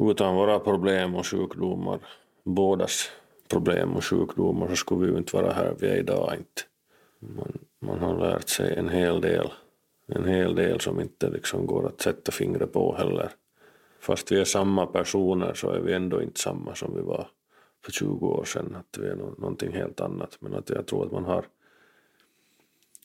Utan 0.00 0.34
våra 0.34 0.58
problem 0.58 1.14
och 1.14 1.26
sjukdomar, 1.26 1.98
bådas 2.44 3.10
problem 3.48 3.96
och 3.96 4.04
sjukdomar, 4.04 4.68
så 4.68 4.76
skulle 4.76 5.06
vi 5.06 5.12
ju 5.12 5.18
inte 5.18 5.36
vara 5.36 5.52
här 5.52 5.74
vi 5.78 5.86
är 5.88 5.96
idag. 5.96 6.34
Inte. 6.38 6.62
Man, 7.36 7.58
man 7.80 7.98
har 7.98 8.18
lärt 8.18 8.48
sig 8.48 8.74
en 8.74 8.88
hel 8.88 9.20
del, 9.20 9.52
en 10.06 10.24
hel 10.24 10.54
del 10.54 10.80
som 10.80 11.00
inte 11.00 11.30
liksom 11.30 11.66
går 11.66 11.86
att 11.86 12.00
sätta 12.00 12.32
fingret 12.32 12.72
på 12.72 12.96
heller. 12.96 13.30
Fast 14.00 14.32
vi 14.32 14.40
är 14.40 14.44
samma 14.44 14.86
personer 14.86 15.54
så 15.54 15.70
är 15.70 15.80
vi 15.80 15.92
ändå 15.92 16.22
inte 16.22 16.40
samma 16.40 16.74
som 16.74 16.94
vi 16.94 17.00
var 17.00 17.28
för 17.84 17.92
20 17.92 18.26
år 18.26 18.44
sedan. 18.44 18.76
Att 18.80 18.98
vi 18.98 19.06
är 19.06 19.16
någonting 19.16 19.72
helt 19.72 20.00
annat. 20.00 20.36
Men 20.40 20.54
att 20.54 20.70
jag 20.70 20.86
tror 20.86 21.06
att 21.06 21.12
man 21.12 21.24
har 21.24 21.44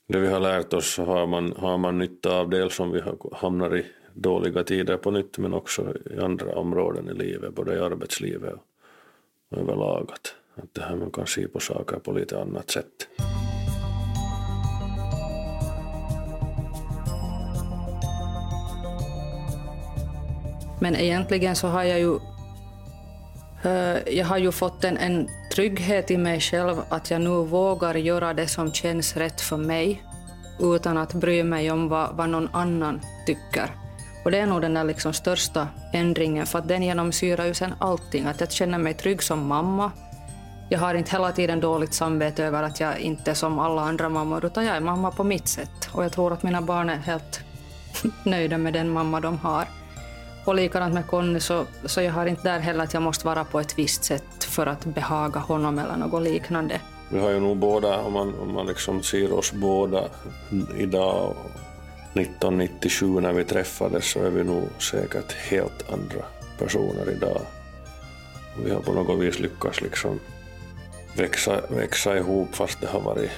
det 0.07 0.19
vi 0.19 0.27
har 0.27 0.39
lärt 0.39 0.73
oss 0.73 0.97
har 0.97 1.27
man, 1.27 1.53
har 1.57 1.77
man 1.77 1.97
nytta 1.97 2.39
av 2.39 2.49
dels 2.49 2.79
om 2.79 2.91
vi 2.91 3.01
hamnar 3.31 3.77
i 3.77 3.85
dåliga 4.17 4.63
tider 4.63 4.97
på 4.97 5.11
nytt 5.11 5.37
men 5.37 5.53
också 5.53 5.93
i 6.11 6.19
andra 6.19 6.55
områden 6.55 7.09
i 7.09 7.13
livet, 7.13 7.55
både 7.55 7.75
i 7.75 7.79
arbetslivet 7.79 8.53
och 8.53 9.57
överlag. 9.57 10.09
Att, 10.13 10.35
att 10.63 10.73
det 10.73 10.81
här 10.81 10.95
man 10.95 11.11
kan 11.11 11.27
se 11.27 11.47
på 11.47 11.59
saker 11.59 11.99
på 11.99 12.11
lite 12.11 12.41
annat 12.41 12.69
sätt. 12.69 13.07
Men 20.81 20.95
egentligen 20.95 21.55
så 21.55 21.67
har 21.67 21.83
jag 21.83 21.99
ju 21.99 22.15
eh, 23.63 24.17
jag 24.17 24.25
har 24.25 24.37
ju 24.37 24.51
fått 24.51 24.83
en, 24.83 24.97
en 24.97 25.29
trygghet 25.55 26.11
i 26.11 26.17
mig 26.17 26.39
själv 26.39 26.75
att 26.89 27.11
jag 27.11 27.21
nu 27.21 27.43
vågar 27.43 27.95
göra 27.95 28.33
det 28.33 28.47
som 28.47 28.71
känns 28.73 29.17
rätt 29.17 29.41
för 29.41 29.57
mig 29.57 30.03
utan 30.59 30.97
att 30.97 31.13
bry 31.13 31.43
mig 31.43 31.71
om 31.71 31.89
vad, 31.89 32.15
vad 32.15 32.29
någon 32.29 32.49
annan 32.53 33.01
tycker. 33.25 33.86
Och 34.27 34.31
det 34.31 34.37
är 34.37 34.45
nog 34.45 34.61
den 34.61 34.73
där 34.73 34.83
liksom 34.83 35.13
största 35.13 35.67
ändringen, 35.93 36.45
för 36.45 36.59
att 36.59 36.67
den 36.67 36.83
genomsyrar 36.83 37.45
ju 37.45 37.53
sen 37.53 37.73
allting. 37.79 38.25
Att 38.25 38.39
jag 38.39 38.51
känner 38.51 38.77
mig 38.77 38.93
trygg 38.93 39.23
som 39.23 39.47
mamma. 39.47 39.91
Jag 40.69 40.79
har 40.79 40.95
inte 40.95 41.11
hela 41.11 41.31
tiden 41.31 41.59
dåligt 41.59 41.93
samvete 41.93 42.43
över 42.43 42.63
att 42.63 42.79
jag 42.79 42.99
inte 42.99 43.31
är 43.31 43.35
som 43.35 43.59
alla 43.59 43.81
andra 43.81 44.09
mammor, 44.09 44.45
utan 44.45 44.65
jag 44.65 44.75
är 44.75 44.81
mamma 44.81 45.11
på 45.11 45.23
mitt 45.23 45.47
sätt. 45.47 45.89
Och 45.91 46.03
jag 46.03 46.11
tror 46.11 46.33
att 46.33 46.43
mina 46.43 46.61
barn 46.61 46.89
är 46.89 46.95
helt 46.95 47.39
nöjda 48.23 48.57
med 48.57 48.73
den 48.73 48.89
mamma 48.89 49.19
de 49.19 49.37
har. 49.37 49.67
Och 50.45 50.55
likadant 50.55 50.93
med 50.93 51.07
Conny, 51.07 51.39
så, 51.39 51.65
så 51.85 52.01
jag 52.01 52.13
har 52.13 52.25
inte 52.25 52.43
där 52.43 52.59
heller 52.59 52.83
att 52.83 52.93
jag 52.93 53.03
måste 53.03 53.25
vara 53.25 53.43
på 53.43 53.59
ett 53.59 53.79
visst 53.79 54.03
sätt 54.03 54.43
för 54.43 54.67
att 54.67 54.85
behaga 54.85 55.39
honom 55.39 55.79
eller 55.79 55.97
något 55.97 56.23
liknande. 56.23 56.79
Vi 57.09 57.19
har 57.19 57.29
ju 57.29 57.39
nog 57.39 57.57
båda, 57.57 58.01
om 58.01 58.13
man, 58.13 58.39
om 58.39 58.53
man 58.53 58.65
liksom 58.65 59.03
ser 59.03 59.33
oss 59.33 59.51
båda 59.51 60.03
idag 60.77 61.35
1997 62.19 63.19
när 63.19 63.33
vi 63.33 63.43
träffades 63.43 64.11
så 64.11 64.23
är 64.23 64.29
vi 64.29 64.43
nog 64.43 64.63
säkert 64.79 65.31
helt 65.31 65.91
andra 65.91 66.25
personer 66.59 67.11
idag. 67.11 67.41
Vi 68.63 68.71
har 68.71 68.79
på 68.79 68.93
något 68.93 69.19
vis 69.19 69.39
lyckats 69.39 69.81
liksom 69.81 70.19
växa, 71.17 71.61
växa 71.69 72.17
ihop 72.17 72.55
fast 72.55 72.81
det 72.81 72.87
har 72.87 73.01
varit 73.01 73.31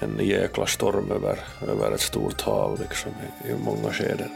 en 0.00 0.26
jäkla 0.26 0.66
storm 0.66 1.10
över, 1.10 1.38
över 1.68 1.92
ett 1.92 2.00
stort 2.00 2.40
hav 2.40 2.80
liksom, 2.80 3.12
i, 3.44 3.50
i 3.50 3.54
många 3.64 3.92
skeden. 3.92 4.30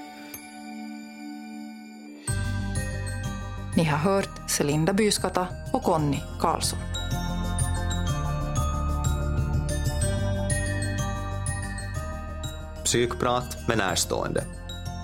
Ni 3.77 3.85
har 3.85 3.99
hört 3.99 4.51
Celinda 4.51 4.93
Byskata 4.93 5.47
och 5.73 5.83
Conny 5.83 6.21
Karlsson. 6.41 6.79
Psykprat 12.93 13.69
med 13.69 13.79
närstående. 13.79 14.45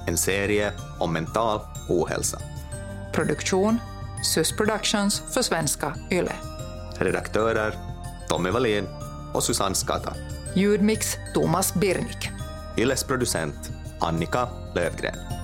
En 0.07 0.17
serie 0.17 0.73
om 0.99 1.13
mental 1.13 1.61
ohälsa. 1.89 2.39
Produktion 3.13 3.79
SUS 4.35 4.53
Productions 4.57 5.23
för 5.35 5.43
svenska 5.43 5.95
YLE. 6.11 6.33
Redaktörer 6.99 7.75
Tommy 8.29 8.51
Wallin 8.51 8.87
och 9.35 9.43
Susanne 9.43 9.75
Skata. 9.75 10.15
Ljudmix 10.55 11.17
Thomas 11.35 11.75
Birnik. 11.75 12.31
Yles 12.77 13.05
producent 13.05 13.71
Annika 14.01 14.49
Lövgren. 14.75 15.38